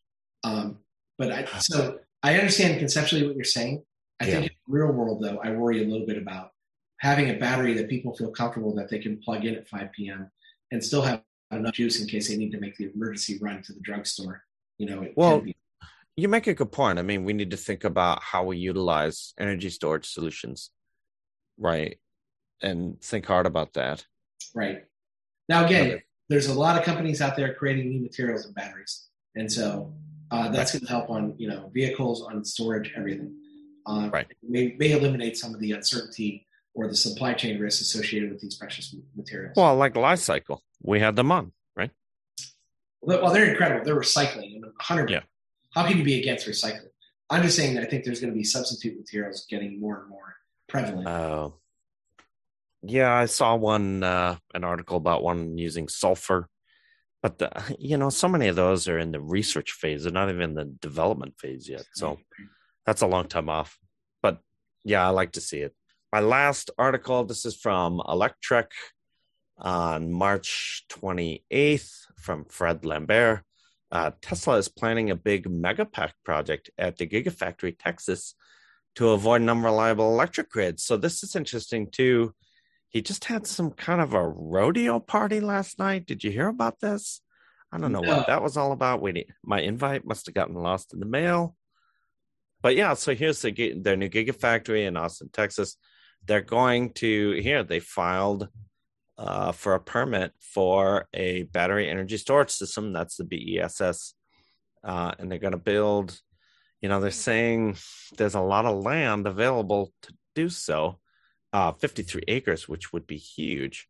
Um, 0.44 0.78
but 1.18 1.32
I, 1.32 1.44
so 1.58 1.98
I 2.22 2.34
understand 2.34 2.78
conceptually 2.78 3.26
what 3.26 3.36
you're 3.36 3.44
saying. 3.44 3.82
I 4.20 4.26
yeah. 4.26 4.32
think 4.32 4.44
in 4.46 4.56
the 4.66 4.78
real 4.78 4.92
world, 4.92 5.22
though, 5.22 5.38
I 5.42 5.50
worry 5.50 5.82
a 5.82 5.86
little 5.86 6.06
bit 6.06 6.18
about 6.18 6.50
having 7.00 7.30
a 7.30 7.34
battery 7.34 7.74
that 7.74 7.88
people 7.88 8.14
feel 8.16 8.30
comfortable 8.30 8.74
that 8.74 8.88
they 8.88 8.98
can 8.98 9.18
plug 9.18 9.44
in 9.44 9.54
at 9.54 9.68
5 9.68 9.92
p.m. 9.92 10.30
and 10.72 10.82
still 10.82 11.02
have 11.02 11.22
enough 11.52 11.74
juice 11.74 12.00
in 12.00 12.08
case 12.08 12.28
they 12.28 12.36
need 12.36 12.50
to 12.50 12.60
make 12.60 12.76
the 12.76 12.90
emergency 12.92 13.38
run 13.40 13.62
to 13.62 13.72
the 13.72 13.80
drugstore. 13.80 14.42
You 14.78 14.86
know, 14.86 15.08
well, 15.16 15.40
be- 15.40 15.56
you 16.16 16.28
make 16.28 16.46
a 16.48 16.54
good 16.54 16.72
point. 16.72 16.98
I 16.98 17.02
mean, 17.02 17.24
we 17.24 17.32
need 17.32 17.52
to 17.52 17.56
think 17.56 17.84
about 17.84 18.22
how 18.22 18.44
we 18.44 18.58
utilize 18.58 19.34
energy 19.38 19.70
storage 19.70 20.08
solutions, 20.08 20.70
right? 21.56 21.98
And 22.60 23.00
think 23.00 23.26
hard 23.26 23.46
about 23.46 23.74
that. 23.74 24.04
Right. 24.54 24.84
Now, 25.48 25.64
again, 25.64 26.00
there's 26.28 26.46
a 26.46 26.54
lot 26.54 26.78
of 26.78 26.84
companies 26.84 27.20
out 27.20 27.36
there 27.36 27.54
creating 27.54 27.88
new 27.88 28.00
materials 28.00 28.44
and 28.44 28.54
batteries, 28.54 29.08
and 29.34 29.50
so 29.50 29.92
uh, 30.30 30.48
that's 30.50 30.72
going 30.72 30.84
to 30.84 30.88
help 30.88 31.10
on 31.10 31.34
you 31.38 31.48
know 31.48 31.70
vehicles, 31.72 32.22
on 32.22 32.44
storage, 32.44 32.92
everything. 32.96 33.34
Uh, 33.86 34.10
right. 34.12 34.26
May, 34.46 34.76
may 34.78 34.92
eliminate 34.92 35.38
some 35.38 35.54
of 35.54 35.60
the 35.60 35.72
uncertainty 35.72 36.46
or 36.74 36.88
the 36.88 36.94
supply 36.94 37.32
chain 37.32 37.58
risks 37.58 37.80
associated 37.80 38.30
with 38.30 38.40
these 38.40 38.54
precious 38.54 38.94
materials. 39.16 39.54
Well, 39.56 39.74
like 39.76 39.96
Li-Cycle, 39.96 40.62
we 40.82 41.00
had 41.00 41.16
them 41.16 41.32
on, 41.32 41.52
right? 41.74 41.90
Well, 43.00 43.32
they're 43.32 43.50
incredible. 43.50 43.84
They're 43.84 43.98
recycling. 43.98 44.60
100. 44.60 45.10
Yeah. 45.10 45.20
How 45.74 45.86
can 45.86 45.96
you 45.96 46.04
be 46.04 46.20
against 46.20 46.46
recycling? 46.46 46.90
I'm 47.30 47.42
just 47.42 47.56
saying 47.56 47.74
that 47.74 47.82
I 47.82 47.86
think 47.86 48.04
there's 48.04 48.20
going 48.20 48.32
to 48.32 48.36
be 48.36 48.44
substitute 48.44 48.98
materials 48.98 49.46
getting 49.48 49.80
more 49.80 50.00
and 50.00 50.08
more 50.08 50.36
prevalent. 50.68 51.08
Oh. 51.08 51.54
Yeah, 52.82 53.12
I 53.12 53.26
saw 53.26 53.56
one 53.56 54.02
uh, 54.02 54.36
an 54.54 54.64
article 54.64 54.96
about 54.96 55.22
one 55.22 55.58
using 55.58 55.88
sulfur, 55.88 56.48
but 57.22 57.38
the, 57.38 57.50
you 57.78 57.96
know, 57.96 58.10
so 58.10 58.28
many 58.28 58.48
of 58.48 58.56
those 58.56 58.88
are 58.88 58.98
in 58.98 59.12
the 59.12 59.20
research 59.20 59.72
phase. 59.72 60.04
They're 60.04 60.12
not 60.12 60.30
even 60.30 60.42
in 60.42 60.54
the 60.54 60.64
development 60.64 61.34
phase 61.38 61.68
yet. 61.68 61.84
So 61.94 62.18
that's 62.86 63.02
a 63.02 63.06
long 63.06 63.26
time 63.26 63.48
off. 63.48 63.78
But 64.22 64.40
yeah, 64.84 65.06
I 65.06 65.10
like 65.10 65.32
to 65.32 65.40
see 65.40 65.58
it. 65.58 65.74
My 66.12 66.20
last 66.20 66.70
article. 66.78 67.24
This 67.24 67.44
is 67.44 67.56
from 67.56 67.98
Electrek 67.98 68.70
on 69.58 70.10
March 70.12 70.84
28th 70.90 71.92
from 72.16 72.44
Fred 72.46 72.84
Lambert. 72.84 73.42
Uh, 73.90 74.10
Tesla 74.20 74.56
is 74.56 74.68
planning 74.68 75.10
a 75.10 75.16
big 75.16 75.48
megapack 75.48 76.12
project 76.24 76.70
at 76.78 76.96
the 76.96 77.06
Gigafactory, 77.06 77.76
Texas, 77.78 78.34
to 78.94 79.10
avoid 79.10 79.40
an 79.40 79.48
unreliable 79.48 80.12
electric 80.12 80.50
grid. 80.50 80.78
So 80.78 80.96
this 80.96 81.22
is 81.22 81.34
interesting 81.34 81.90
too 81.90 82.34
he 82.90 83.02
just 83.02 83.26
had 83.26 83.46
some 83.46 83.70
kind 83.70 84.00
of 84.00 84.14
a 84.14 84.26
rodeo 84.26 84.98
party 84.98 85.40
last 85.40 85.78
night. 85.78 86.06
Did 86.06 86.24
you 86.24 86.30
hear 86.30 86.48
about 86.48 86.80
this? 86.80 87.20
I 87.70 87.78
don't 87.78 87.92
know 87.92 88.00
no. 88.00 88.16
what 88.16 88.26
that 88.28 88.42
was 88.42 88.56
all 88.56 88.72
about. 88.72 89.02
Wait, 89.02 89.28
my 89.44 89.60
invite 89.60 90.06
must 90.06 90.26
have 90.26 90.34
gotten 90.34 90.54
lost 90.54 90.94
in 90.94 91.00
the 91.00 91.06
mail. 91.06 91.54
But 92.62 92.76
yeah, 92.76 92.94
so 92.94 93.14
here's 93.14 93.42
the 93.42 93.74
their 93.80 93.96
new 93.96 94.08
Gigafactory 94.08 94.86
in 94.86 94.96
Austin, 94.96 95.28
Texas. 95.32 95.76
They're 96.26 96.40
going 96.40 96.92
to 96.94 97.32
here. 97.32 97.62
They 97.62 97.80
filed 97.80 98.48
uh, 99.18 99.52
for 99.52 99.74
a 99.74 99.80
permit 99.80 100.32
for 100.40 101.08
a 101.12 101.42
battery 101.44 101.88
energy 101.88 102.16
storage 102.16 102.50
system. 102.50 102.92
That's 102.92 103.16
the 103.16 103.24
BESS, 103.24 104.14
uh, 104.82 105.12
and 105.18 105.30
they're 105.30 105.38
going 105.38 105.52
to 105.52 105.58
build. 105.58 106.18
You 106.80 106.88
know, 106.88 107.00
they're 107.00 107.10
saying 107.10 107.76
there's 108.16 108.34
a 108.34 108.40
lot 108.40 108.64
of 108.64 108.82
land 108.82 109.26
available 109.26 109.92
to 110.02 110.14
do 110.34 110.48
so 110.48 110.98
uh, 111.52 111.72
53 111.72 112.22
acres, 112.28 112.68
which 112.68 112.92
would 112.92 113.06
be 113.06 113.16
huge. 113.16 113.88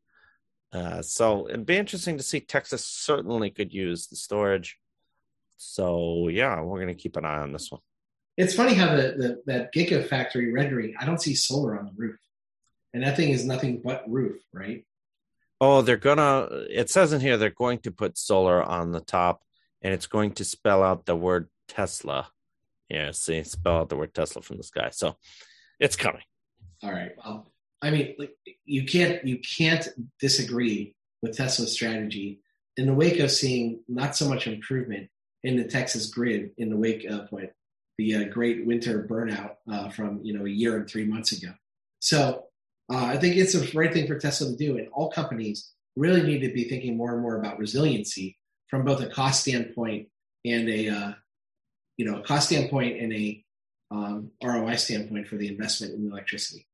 Uh, 0.72 1.02
so 1.02 1.48
it'd 1.48 1.66
be 1.66 1.76
interesting 1.76 2.16
to 2.16 2.22
see. 2.22 2.40
Texas 2.40 2.84
certainly 2.84 3.50
could 3.50 3.72
use 3.72 4.06
the 4.06 4.16
storage. 4.16 4.78
So 5.56 6.28
yeah, 6.28 6.60
we're 6.60 6.80
going 6.80 6.94
to 6.94 7.02
keep 7.02 7.16
an 7.16 7.24
eye 7.24 7.40
on 7.40 7.52
this 7.52 7.70
one. 7.70 7.80
It's 8.36 8.54
funny 8.54 8.74
how 8.74 8.94
the, 8.94 9.02
the 9.02 9.42
that 9.46 9.74
Gigafactory 9.74 10.52
rendering, 10.52 10.94
I 10.98 11.04
don't 11.04 11.20
see 11.20 11.34
solar 11.34 11.76
on 11.76 11.86
the 11.86 11.92
roof, 11.96 12.18
and 12.94 13.02
that 13.02 13.16
thing 13.16 13.30
is 13.30 13.44
nothing 13.44 13.80
but 13.82 14.08
roof, 14.08 14.40
right? 14.52 14.86
Oh, 15.60 15.82
they're 15.82 15.96
gonna. 15.96 16.48
It 16.70 16.88
says 16.88 17.12
in 17.12 17.20
here 17.20 17.36
they're 17.36 17.50
going 17.50 17.80
to 17.80 17.90
put 17.90 18.16
solar 18.16 18.62
on 18.62 18.92
the 18.92 19.00
top, 19.00 19.42
and 19.82 19.92
it's 19.92 20.06
going 20.06 20.32
to 20.34 20.44
spell 20.44 20.84
out 20.84 21.04
the 21.04 21.16
word 21.16 21.48
Tesla. 21.66 22.28
Yeah, 22.88 23.10
see, 23.10 23.42
spell 23.42 23.78
out 23.78 23.88
the 23.88 23.96
word 23.96 24.14
Tesla 24.14 24.40
from 24.40 24.58
the 24.58 24.62
sky. 24.62 24.90
So 24.92 25.16
it's 25.80 25.96
coming. 25.96 26.22
All 26.82 26.92
right. 26.92 27.12
Well, 27.16 27.50
I 27.82 27.90
mean, 27.90 28.14
like, 28.18 28.36
you 28.64 28.84
can't 28.84 29.24
you 29.24 29.38
can't 29.38 29.88
disagree 30.20 30.94
with 31.22 31.36
Tesla's 31.36 31.72
strategy 31.72 32.40
in 32.76 32.86
the 32.86 32.94
wake 32.94 33.18
of 33.18 33.30
seeing 33.30 33.80
not 33.88 34.16
so 34.16 34.28
much 34.28 34.46
improvement 34.46 35.08
in 35.42 35.56
the 35.56 35.64
Texas 35.64 36.06
grid 36.06 36.50
in 36.58 36.70
the 36.70 36.76
wake 36.76 37.04
of 37.04 37.30
what 37.30 37.52
the 37.98 38.14
uh, 38.14 38.24
great 38.24 38.64
winter 38.66 39.06
burnout 39.08 39.56
uh, 39.70 39.88
from 39.90 40.20
you 40.22 40.36
know 40.36 40.46
a 40.46 40.50
year 40.50 40.76
and 40.76 40.88
three 40.88 41.04
months 41.04 41.32
ago. 41.32 41.52
So 42.00 42.44
uh, 42.90 43.04
I 43.04 43.16
think 43.16 43.36
it's 43.36 43.52
the 43.52 43.76
right 43.76 43.92
thing 43.92 44.06
for 44.06 44.18
Tesla 44.18 44.48
to 44.48 44.56
do, 44.56 44.78
and 44.78 44.88
all 44.92 45.10
companies 45.10 45.72
really 45.96 46.22
need 46.22 46.40
to 46.40 46.52
be 46.52 46.64
thinking 46.68 46.96
more 46.96 47.12
and 47.12 47.22
more 47.22 47.38
about 47.38 47.58
resiliency 47.58 48.38
from 48.68 48.84
both 48.84 49.00
a 49.02 49.08
cost 49.08 49.42
standpoint 49.42 50.08
and 50.44 50.68
a 50.68 50.88
uh, 50.88 51.12
you 51.96 52.10
know 52.10 52.20
a 52.20 52.22
cost 52.22 52.48
standpoint 52.48 53.00
and 53.00 53.12
a 53.12 53.44
um, 53.90 54.30
ROI 54.42 54.76
standpoint 54.76 55.26
for 55.26 55.36
the 55.36 55.48
investment 55.48 55.94
in 55.94 56.10
electricity. 56.10 56.66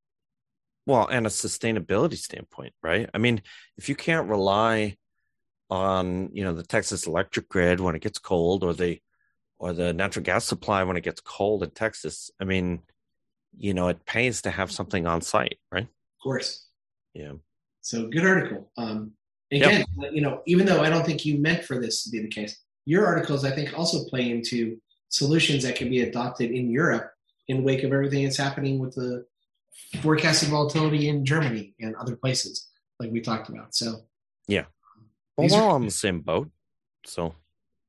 Well, 0.87 1.07
and 1.07 1.27
a 1.27 1.31
sustainability 1.31 2.19
standpoint, 2.19 2.75
right? 2.83 3.09
I 3.15 3.19
mean, 3.19 3.43
if 3.79 3.89
you 3.89 3.95
can't 3.95 4.29
rely 4.29 4.97
on 5.71 6.29
you 6.35 6.45
know 6.45 6.53
the 6.53 6.63
Texas 6.63 7.07
electric 7.07 7.49
grid 7.49 7.81
when 7.81 7.95
it 7.95 8.03
gets 8.03 8.19
cold, 8.19 8.63
or 8.63 8.75
the 8.75 9.01
or 9.59 9.73
the 9.73 9.93
natural 9.93 10.25
gas 10.25 10.45
supply 10.45 10.85
when 10.85 10.97
it 10.97 11.05
gets 11.05 11.21
cold 11.21 11.63
in 11.63 11.71
Texas, 11.71 12.31
I 12.41 12.45
mean, 12.45 12.83
you 13.57 13.73
know, 13.73 13.89
it 13.89 14.05
pays 14.05 14.43
to 14.43 14.51
have 14.51 14.71
something 14.71 15.07
on 15.07 15.23
site, 15.23 15.59
right? 15.73 15.85
Of 15.85 16.23
course. 16.23 16.67
Yeah. 17.15 17.33
So 17.81 18.09
good 18.09 18.27
article. 18.27 18.71
Um, 18.77 19.13
again, 19.53 19.85
yep. 19.99 20.13
you 20.13 20.21
know, 20.21 20.43
even 20.47 20.67
though 20.67 20.83
I 20.83 20.91
don't 20.91 21.07
think 21.07 21.25
you 21.25 21.39
meant 21.39 21.65
for 21.65 21.81
this 21.81 22.05
to 22.05 22.11
be 22.11 22.21
the 22.21 22.29
case, 22.29 22.59
your 22.85 23.07
articles 23.07 23.45
I 23.45 23.53
think 23.53 23.79
also 23.79 24.05
play 24.05 24.31
into 24.31 24.79
solutions 25.15 25.63
that 25.63 25.77
can 25.77 25.89
be 25.89 26.03
adopted 26.03 26.51
in 26.51 26.71
Europe 26.71 27.13
in 27.47 27.63
wake 27.63 27.85
of 27.85 27.93
everything 27.93 28.25
that's 28.25 28.37
happening 28.37 28.81
with 28.81 28.95
the 28.97 29.25
forecasted 30.03 30.49
volatility 30.49 31.09
in 31.09 31.25
Germany 31.25 31.75
and 31.81 31.95
other 31.97 32.17
places, 32.17 32.69
like 32.99 33.13
we 33.13 33.21
talked 33.21 33.49
about. 33.49 33.75
So, 33.75 34.07
yeah, 34.49 34.65
well, 35.37 35.49
we're 35.49 35.63
all 35.63 35.77
on 35.77 35.85
the 35.85 35.93
same 35.93 36.21
boat. 36.21 36.51
So, 37.07 37.35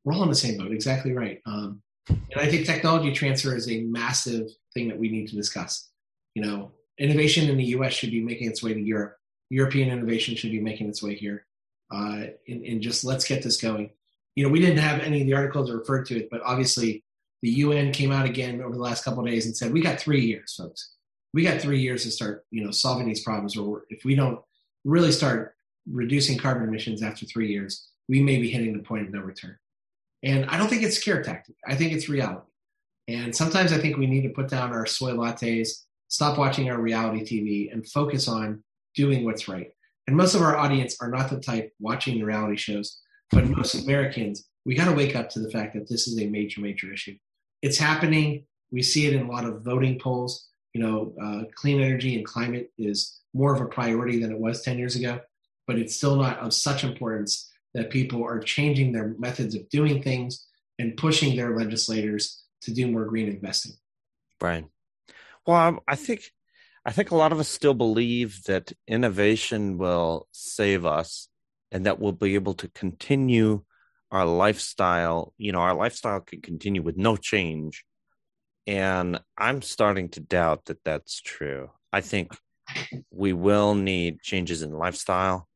we're 0.03 0.13
all 0.13 0.21
on 0.21 0.29
the 0.29 0.35
same 0.35 0.57
boat. 0.57 0.71
Exactly 0.71 1.13
right. 1.13 1.41
Um, 1.47 1.81
and 2.09 2.37
I 2.37 2.47
think 2.47 2.65
technology 2.65 3.11
transfer 3.11 3.55
is 3.55 3.69
a 3.69 3.81
massive 3.81 4.47
thing 4.75 4.87
that 4.89 4.99
we 4.99 5.09
need 5.09 5.27
to 5.29 5.35
discuss. 5.35 5.89
You 6.35 6.43
know, 6.45 6.71
innovation 6.99 7.49
in 7.49 7.57
the 7.57 7.63
U.S. 7.77 7.93
should 7.93 8.11
be 8.11 8.21
making 8.21 8.49
its 8.49 8.61
way 8.61 8.73
to 8.73 8.79
Europe. 8.79 9.17
European 9.49 9.89
innovation 9.89 10.35
should 10.35 10.51
be 10.51 10.61
making 10.61 10.89
its 10.89 11.01
way 11.01 11.15
here. 11.15 11.47
Uh, 11.91 12.25
and, 12.47 12.63
and 12.65 12.81
just 12.81 13.03
let's 13.03 13.25
get 13.27 13.41
this 13.41 13.57
going. 13.57 13.89
You 14.35 14.43
know, 14.43 14.49
we 14.49 14.59
didn't 14.59 14.79
have 14.79 14.99
any 14.99 15.21
of 15.21 15.27
the 15.27 15.33
articles 15.33 15.69
that 15.69 15.77
referred 15.77 16.05
to 16.07 16.17
it, 16.17 16.29
but 16.29 16.41
obviously 16.43 17.04
the 17.45 17.51
UN 17.51 17.91
came 17.91 18.11
out 18.11 18.25
again 18.25 18.59
over 18.59 18.73
the 18.73 18.81
last 18.81 19.05
couple 19.05 19.19
of 19.19 19.29
days 19.29 19.45
and 19.45 19.55
said, 19.55 19.71
we 19.71 19.79
got 19.79 19.99
three 19.99 20.21
years, 20.21 20.55
folks. 20.55 20.93
We 21.31 21.43
got 21.43 21.61
three 21.61 21.79
years 21.79 22.01
to 22.01 22.09
start, 22.09 22.43
you 22.49 22.63
know, 22.63 22.71
solving 22.71 23.07
these 23.07 23.23
problems. 23.23 23.55
Or 23.55 23.83
if 23.91 24.03
we 24.03 24.15
don't 24.15 24.39
really 24.83 25.11
start 25.11 25.53
reducing 25.87 26.39
carbon 26.39 26.67
emissions 26.67 27.03
after 27.03 27.27
three 27.27 27.51
years, 27.51 27.87
we 28.09 28.19
may 28.19 28.39
be 28.39 28.49
hitting 28.49 28.75
the 28.75 28.81
point 28.81 29.05
of 29.05 29.13
no 29.13 29.19
return. 29.19 29.55
And 30.23 30.47
I 30.47 30.57
don't 30.57 30.69
think 30.69 30.81
it's 30.81 30.97
scare 30.97 31.21
tactic. 31.21 31.55
I 31.67 31.75
think 31.75 31.93
it's 31.93 32.09
reality. 32.09 32.47
And 33.07 33.35
sometimes 33.35 33.71
I 33.71 33.77
think 33.77 33.97
we 33.97 34.07
need 34.07 34.23
to 34.23 34.33
put 34.33 34.47
down 34.47 34.71
our 34.71 34.87
soy 34.87 35.11
lattes, 35.11 35.69
stop 36.07 36.39
watching 36.39 36.71
our 36.71 36.81
reality 36.81 37.21
TV, 37.21 37.71
and 37.71 37.87
focus 37.87 38.27
on 38.27 38.63
doing 38.95 39.23
what's 39.23 39.47
right. 39.47 39.67
And 40.07 40.17
most 40.17 40.33
of 40.33 40.41
our 40.41 40.57
audience 40.57 40.97
are 40.99 41.11
not 41.11 41.29
the 41.29 41.39
type 41.39 41.71
watching 41.79 42.15
the 42.15 42.23
reality 42.23 42.57
shows, 42.57 42.99
but 43.29 43.47
most 43.47 43.75
Americans, 43.75 44.47
we 44.65 44.73
got 44.73 44.85
to 44.85 44.95
wake 44.95 45.15
up 45.15 45.29
to 45.29 45.39
the 45.39 45.51
fact 45.51 45.75
that 45.75 45.87
this 45.87 46.07
is 46.07 46.19
a 46.19 46.25
major, 46.25 46.59
major 46.59 46.91
issue. 46.91 47.15
It's 47.65 47.79
happening. 47.79 48.45
We 48.69 48.83
see 48.83 49.07
it 49.07 49.13
in 49.13 49.25
a 49.25 49.31
lot 49.31 49.43
of 49.43 49.63
voting 49.63 49.97
polls. 49.97 50.49
You 50.75 50.81
know, 50.83 51.15
uh, 51.19 51.45
clean 51.55 51.81
energy 51.81 52.15
and 52.15 52.23
climate 52.23 52.71
is 52.77 53.21
more 53.33 53.55
of 53.55 53.59
a 53.59 53.65
priority 53.65 54.21
than 54.21 54.31
it 54.31 54.37
was 54.37 54.61
10 54.61 54.77
years 54.77 54.95
ago, 54.95 55.19
but 55.65 55.79
it's 55.79 55.95
still 55.95 56.15
not 56.15 56.37
of 56.37 56.53
such 56.53 56.83
importance 56.83 57.51
that 57.73 57.89
people 57.89 58.23
are 58.23 58.39
changing 58.39 58.91
their 58.91 59.15
methods 59.17 59.55
of 59.55 59.67
doing 59.69 60.03
things 60.03 60.45
and 60.77 60.95
pushing 60.95 61.35
their 61.35 61.57
legislators 61.57 62.43
to 62.61 62.71
do 62.71 62.85
more 62.87 63.05
green 63.05 63.29
investing. 63.29 63.71
Brian. 64.39 64.69
Well, 65.47 65.79
I 65.87 65.95
think 65.95 66.21
I 66.85 66.91
think 66.91 67.09
a 67.09 67.15
lot 67.15 67.31
of 67.31 67.39
us 67.39 67.47
still 67.47 67.73
believe 67.73 68.43
that 68.43 68.73
innovation 68.87 69.79
will 69.79 70.27
save 70.31 70.85
us 70.85 71.29
and 71.71 71.87
that 71.87 71.99
we'll 71.99 72.11
be 72.11 72.35
able 72.35 72.53
to 72.53 72.67
continue 72.67 73.63
our 74.15 74.25
lifestyle. 74.25 75.33
You 75.37 75.51
know, 75.51 75.59
our 75.59 75.75
lifestyle 75.75 76.21
can 76.21 76.41
continue 76.41 76.81
with 76.81 76.97
no 76.97 77.15
change. 77.15 77.83
And 78.67 79.19
I'm 79.37 79.61
starting 79.61 80.09
to 80.09 80.19
doubt 80.19 80.65
that 80.65 80.83
that's 80.83 81.21
true. 81.21 81.69
I 81.93 82.01
think 82.01 82.35
we 83.11 83.33
will 83.33 83.75
need 83.75 84.21
changes 84.21 84.61
in 84.63 84.71
lifestyle. 84.71 85.47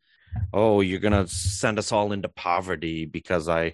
Oh, 0.53 0.81
you're 0.81 0.99
going 0.99 1.25
to 1.25 1.27
send 1.27 1.79
us 1.79 1.91
all 1.91 2.11
into 2.11 2.29
poverty 2.29 3.05
because 3.05 3.49
I 3.49 3.73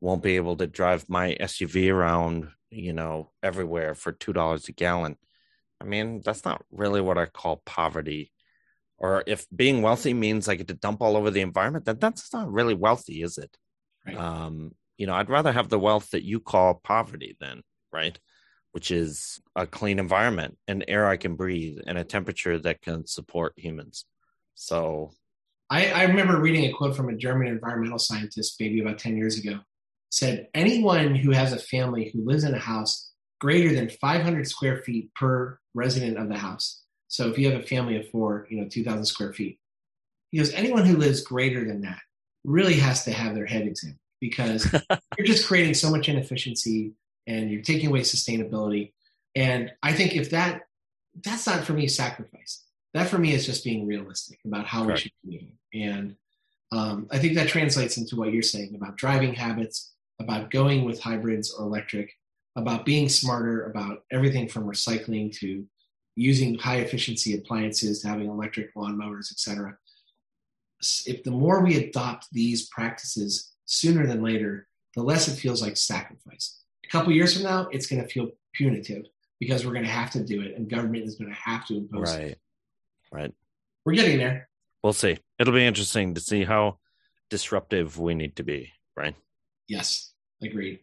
won't 0.00 0.22
be 0.22 0.36
able 0.36 0.56
to 0.58 0.68
drive 0.68 1.08
my 1.08 1.36
SUV 1.40 1.92
around, 1.92 2.50
you 2.70 2.92
know, 2.92 3.32
everywhere 3.42 3.96
for 3.96 4.12
$2 4.12 4.68
a 4.68 4.72
gallon 4.72 5.16
I 5.80 5.84
mean, 5.84 6.22
that's 6.24 6.44
not 6.44 6.64
really 6.70 7.00
what 7.00 7.18
I 7.18 7.26
call 7.26 7.62
poverty. 7.64 8.32
Or 8.98 9.22
if 9.26 9.46
being 9.54 9.82
wealthy 9.82 10.12
means 10.12 10.48
I 10.48 10.56
get 10.56 10.68
to 10.68 10.74
dump 10.74 11.00
all 11.00 11.16
over 11.16 11.30
the 11.30 11.40
environment, 11.40 11.84
then 11.84 11.98
that's 12.00 12.32
not 12.32 12.50
really 12.50 12.74
wealthy, 12.74 13.22
is 13.22 13.38
it? 13.38 13.56
Right. 14.08 14.16
Um, 14.16 14.72
you 14.96 15.06
know, 15.06 15.14
I'd 15.14 15.30
rather 15.30 15.52
have 15.52 15.68
the 15.68 15.78
wealth 15.78 16.10
that 16.10 16.24
you 16.24 16.40
call 16.40 16.74
poverty 16.74 17.36
then, 17.40 17.62
right? 17.92 18.18
Which 18.72 18.90
is 18.90 19.40
a 19.54 19.66
clean 19.66 19.98
environment, 19.98 20.58
an 20.66 20.84
air 20.88 21.06
I 21.06 21.16
can 21.16 21.36
breathe, 21.36 21.78
and 21.86 21.98
a 21.98 22.04
temperature 22.04 22.58
that 22.58 22.82
can 22.82 23.06
support 23.06 23.52
humans. 23.56 24.04
So 24.54 25.12
I, 25.70 25.90
I 25.90 26.02
remember 26.04 26.40
reading 26.40 26.64
a 26.64 26.72
quote 26.72 26.96
from 26.96 27.08
a 27.08 27.16
German 27.16 27.48
environmental 27.48 27.98
scientist 27.98 28.56
maybe 28.58 28.80
about 28.80 28.98
10 28.98 29.16
years 29.16 29.38
ago. 29.38 29.60
Said 30.10 30.48
anyone 30.54 31.14
who 31.14 31.32
has 31.32 31.52
a 31.52 31.58
family 31.58 32.10
who 32.12 32.24
lives 32.24 32.44
in 32.44 32.54
a 32.54 32.58
house 32.58 33.12
greater 33.40 33.74
than 33.74 33.90
500 33.90 34.48
square 34.48 34.78
feet 34.78 35.14
per 35.14 35.58
resident 35.74 36.18
of 36.18 36.28
the 36.28 36.38
house. 36.38 36.82
So 37.08 37.28
if 37.28 37.38
you 37.38 37.50
have 37.50 37.60
a 37.60 37.66
family 37.66 37.96
of 37.96 38.08
four, 38.08 38.46
you 38.50 38.60
know, 38.60 38.68
2,000 38.68 39.04
square 39.04 39.32
feet. 39.32 39.58
He 40.30 40.38
goes, 40.38 40.52
anyone 40.52 40.84
who 40.84 40.96
lives 40.96 41.22
greater 41.22 41.64
than 41.64 41.82
that 41.82 42.00
really 42.44 42.74
has 42.74 43.04
to 43.04 43.12
have 43.12 43.34
their 43.34 43.46
head 43.46 43.66
examined 43.66 43.98
because 44.20 44.72
you're 45.18 45.26
just 45.26 45.46
creating 45.46 45.74
so 45.74 45.90
much 45.90 46.08
inefficiency 46.08 46.92
and 47.26 47.50
you're 47.50 47.62
taking 47.62 47.88
away 47.88 48.00
sustainability. 48.00 48.92
And 49.34 49.72
I 49.82 49.92
think 49.92 50.16
if 50.16 50.30
that, 50.30 50.62
that's 51.22 51.46
not 51.46 51.64
for 51.64 51.72
me 51.72 51.86
sacrifice. 51.88 52.64
That 52.94 53.08
for 53.08 53.18
me 53.18 53.32
is 53.32 53.46
just 53.46 53.64
being 53.64 53.86
realistic 53.86 54.38
about 54.44 54.66
how 54.66 54.84
Correct. 54.84 55.10
we 55.24 55.36
should 55.36 55.40
be. 55.40 55.54
And 55.74 56.16
um, 56.72 57.06
I 57.10 57.18
think 57.18 57.34
that 57.34 57.48
translates 57.48 57.96
into 57.96 58.16
what 58.16 58.32
you're 58.32 58.42
saying 58.42 58.74
about 58.74 58.96
driving 58.96 59.34
habits, 59.34 59.92
about 60.20 60.50
going 60.50 60.84
with 60.84 61.00
hybrids 61.00 61.52
or 61.52 61.66
electric, 61.66 62.12
about 62.56 62.84
being 62.84 63.08
smarter 63.08 63.66
about 63.66 64.04
everything 64.10 64.48
from 64.48 64.64
recycling 64.64 65.32
to 65.38 65.64
using 66.16 66.58
high 66.58 66.78
efficiency 66.78 67.36
appliances 67.36 68.00
to 68.00 68.08
having 68.08 68.28
electric 68.28 68.74
lawnmowers, 68.74 69.30
etc. 69.30 69.76
If 71.06 71.24
the 71.24 71.30
more 71.30 71.62
we 71.62 71.76
adopt 71.76 72.26
these 72.32 72.68
practices 72.68 73.52
sooner 73.64 74.06
than 74.06 74.22
later, 74.22 74.68
the 74.94 75.02
less 75.02 75.28
it 75.28 75.36
feels 75.36 75.62
like 75.62 75.76
sacrifice. 75.76 76.62
A 76.84 76.88
couple 76.88 77.12
years 77.12 77.34
from 77.34 77.42
now, 77.44 77.68
it's 77.70 77.86
going 77.86 78.02
to 78.02 78.08
feel 78.08 78.30
punitive 78.54 79.04
because 79.40 79.64
we're 79.64 79.72
going 79.72 79.84
to 79.84 79.90
have 79.90 80.10
to 80.12 80.24
do 80.24 80.42
it, 80.42 80.56
and 80.56 80.68
government 80.68 81.04
is 81.04 81.16
going 81.16 81.30
to 81.30 81.36
have 81.36 81.66
to 81.66 81.76
impose 81.76 82.14
right. 82.14 82.28
it. 82.28 82.40
Right. 83.12 83.32
We're 83.84 83.94
getting 83.94 84.18
there. 84.18 84.48
We'll 84.82 84.92
see. 84.92 85.18
It'll 85.38 85.54
be 85.54 85.66
interesting 85.66 86.14
to 86.14 86.20
see 86.20 86.44
how 86.44 86.78
disruptive 87.30 87.98
we 87.98 88.14
need 88.14 88.36
to 88.36 88.42
be. 88.42 88.72
Right. 88.96 89.14
Yes. 89.68 90.12
Agreed. 90.42 90.80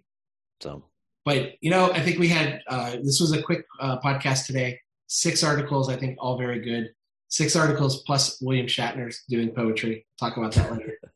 So 0.62 0.84
but 1.25 1.55
you 1.60 1.71
know, 1.71 1.91
I 1.91 1.99
think 1.99 2.19
we 2.19 2.29
had 2.29 2.62
uh, 2.67 2.91
this 3.03 3.19
was 3.19 3.34
a 3.34 3.41
quick 3.41 3.65
uh, 3.79 3.99
podcast 3.99 4.45
today. 4.45 4.79
Six 5.08 5.43
articles, 5.43 5.89
I 5.89 5.97
think, 5.97 6.17
all 6.19 6.38
very 6.38 6.60
good. 6.60 6.93
Six 7.36 7.54
articles 7.58 8.02
plus 8.04 8.41
William 8.41 8.65
Shatner's 8.65 9.26
doing 9.28 9.50
poetry. 9.50 10.06
Talk 10.17 10.38
about 10.38 10.54
that 10.54 10.71
later. 10.71 10.98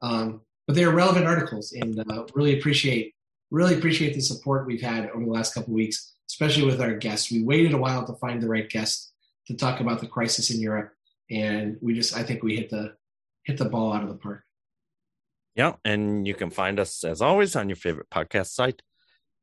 Um, 0.00 0.42
but 0.64 0.76
they 0.76 0.84
are 0.84 0.94
relevant 0.94 1.26
articles, 1.26 1.72
and 1.72 1.98
uh, 1.98 2.24
really 2.32 2.56
appreciate 2.56 3.16
really 3.50 3.74
appreciate 3.76 4.14
the 4.14 4.20
support 4.20 4.64
we've 4.64 4.80
had 4.80 5.10
over 5.10 5.24
the 5.24 5.30
last 5.30 5.54
couple 5.54 5.74
weeks, 5.74 6.14
especially 6.30 6.64
with 6.64 6.80
our 6.80 6.94
guests. 6.94 7.32
We 7.32 7.42
waited 7.42 7.72
a 7.72 7.78
while 7.78 8.06
to 8.06 8.12
find 8.12 8.40
the 8.40 8.48
right 8.48 8.70
guest 8.70 9.12
to 9.48 9.56
talk 9.56 9.80
about 9.80 10.00
the 10.00 10.06
crisis 10.06 10.50
in 10.50 10.60
Europe, 10.60 10.92
and 11.32 11.78
we 11.80 11.94
just 11.94 12.16
I 12.16 12.22
think 12.22 12.44
we 12.44 12.54
hit 12.54 12.70
the 12.70 12.94
hit 13.42 13.58
the 13.58 13.64
ball 13.64 13.92
out 13.92 14.04
of 14.04 14.08
the 14.08 14.14
park. 14.14 14.44
Yeah, 15.56 15.72
and 15.84 16.28
you 16.28 16.34
can 16.34 16.50
find 16.50 16.78
us 16.78 17.02
as 17.02 17.20
always 17.20 17.56
on 17.56 17.68
your 17.68 17.74
favorite 17.74 18.08
podcast 18.08 18.50
site 18.50 18.80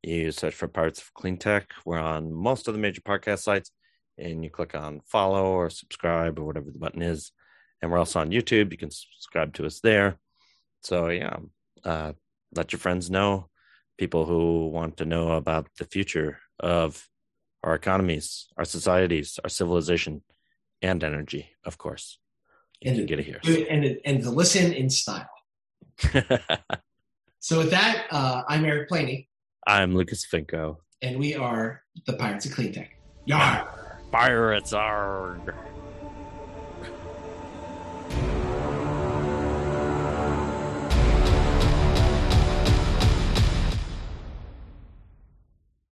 you 0.06 0.32
search 0.32 0.54
for 0.54 0.68
Pirates 0.68 1.02
of 1.02 1.14
Clean 1.14 1.38
Tech. 1.38 1.72
We're 1.84 2.00
on 2.00 2.32
most 2.32 2.68
of 2.68 2.74
the 2.74 2.80
major 2.80 3.02
podcast 3.02 3.40
sites, 3.40 3.72
and 4.18 4.44
you 4.44 4.50
click 4.50 4.76
on 4.76 5.02
follow 5.06 5.46
or 5.46 5.70
subscribe 5.70 6.40
or 6.40 6.46
whatever 6.46 6.72
the 6.72 6.80
button 6.80 7.02
is. 7.02 7.32
And 7.82 7.92
we're 7.92 7.98
also 7.98 8.20
on 8.20 8.32
YouTube. 8.32 8.72
You 8.72 8.78
can 8.78 8.92
subscribe 8.92 9.54
to 9.56 9.66
us 9.66 9.80
there. 9.80 10.18
So, 10.82 11.10
yeah, 11.10 11.38
uh, 11.84 12.14
let 12.54 12.72
your 12.72 12.80
friends 12.80 13.10
know, 13.10 13.50
people 13.98 14.26
who 14.26 14.70
want 14.70 14.98
to 14.98 15.06
know 15.06 15.32
about 15.32 15.68
the 15.78 15.86
future 15.86 16.40
of 16.60 17.08
our 17.64 17.76
economies, 17.76 18.48
our 18.58 18.66
societies, 18.66 19.40
our 19.44 19.50
civilization, 19.50 20.22
and 20.82 21.04
energy, 21.04 21.50
of 21.64 21.78
course. 21.78 22.20
You 22.82 22.92
and 22.92 23.00
can 23.00 23.06
get 23.08 23.20
it 23.20 23.26
here. 23.26 23.40
And, 23.70 24.00
and 24.06 24.24
to 24.24 24.30
listen 24.30 24.74
in 24.74 24.90
style. 24.90 25.30
so, 27.40 27.60
with 27.60 27.72
that, 27.72 28.06
uh, 28.12 28.44
I'm 28.48 28.66
Eric 28.66 28.90
Planey. 28.90 29.28
I'm 29.66 29.96
Lucas 29.96 30.26
Finko. 30.32 30.78
And 31.02 31.18
we 31.18 31.36
are 31.36 31.82
the 32.06 32.14
Pirates 32.14 32.46
of 32.46 32.52
Clean 32.52 32.72
Tech. 32.72 32.92
Yar! 33.26 33.85
Pirates 34.16 34.72
are. 34.72 35.38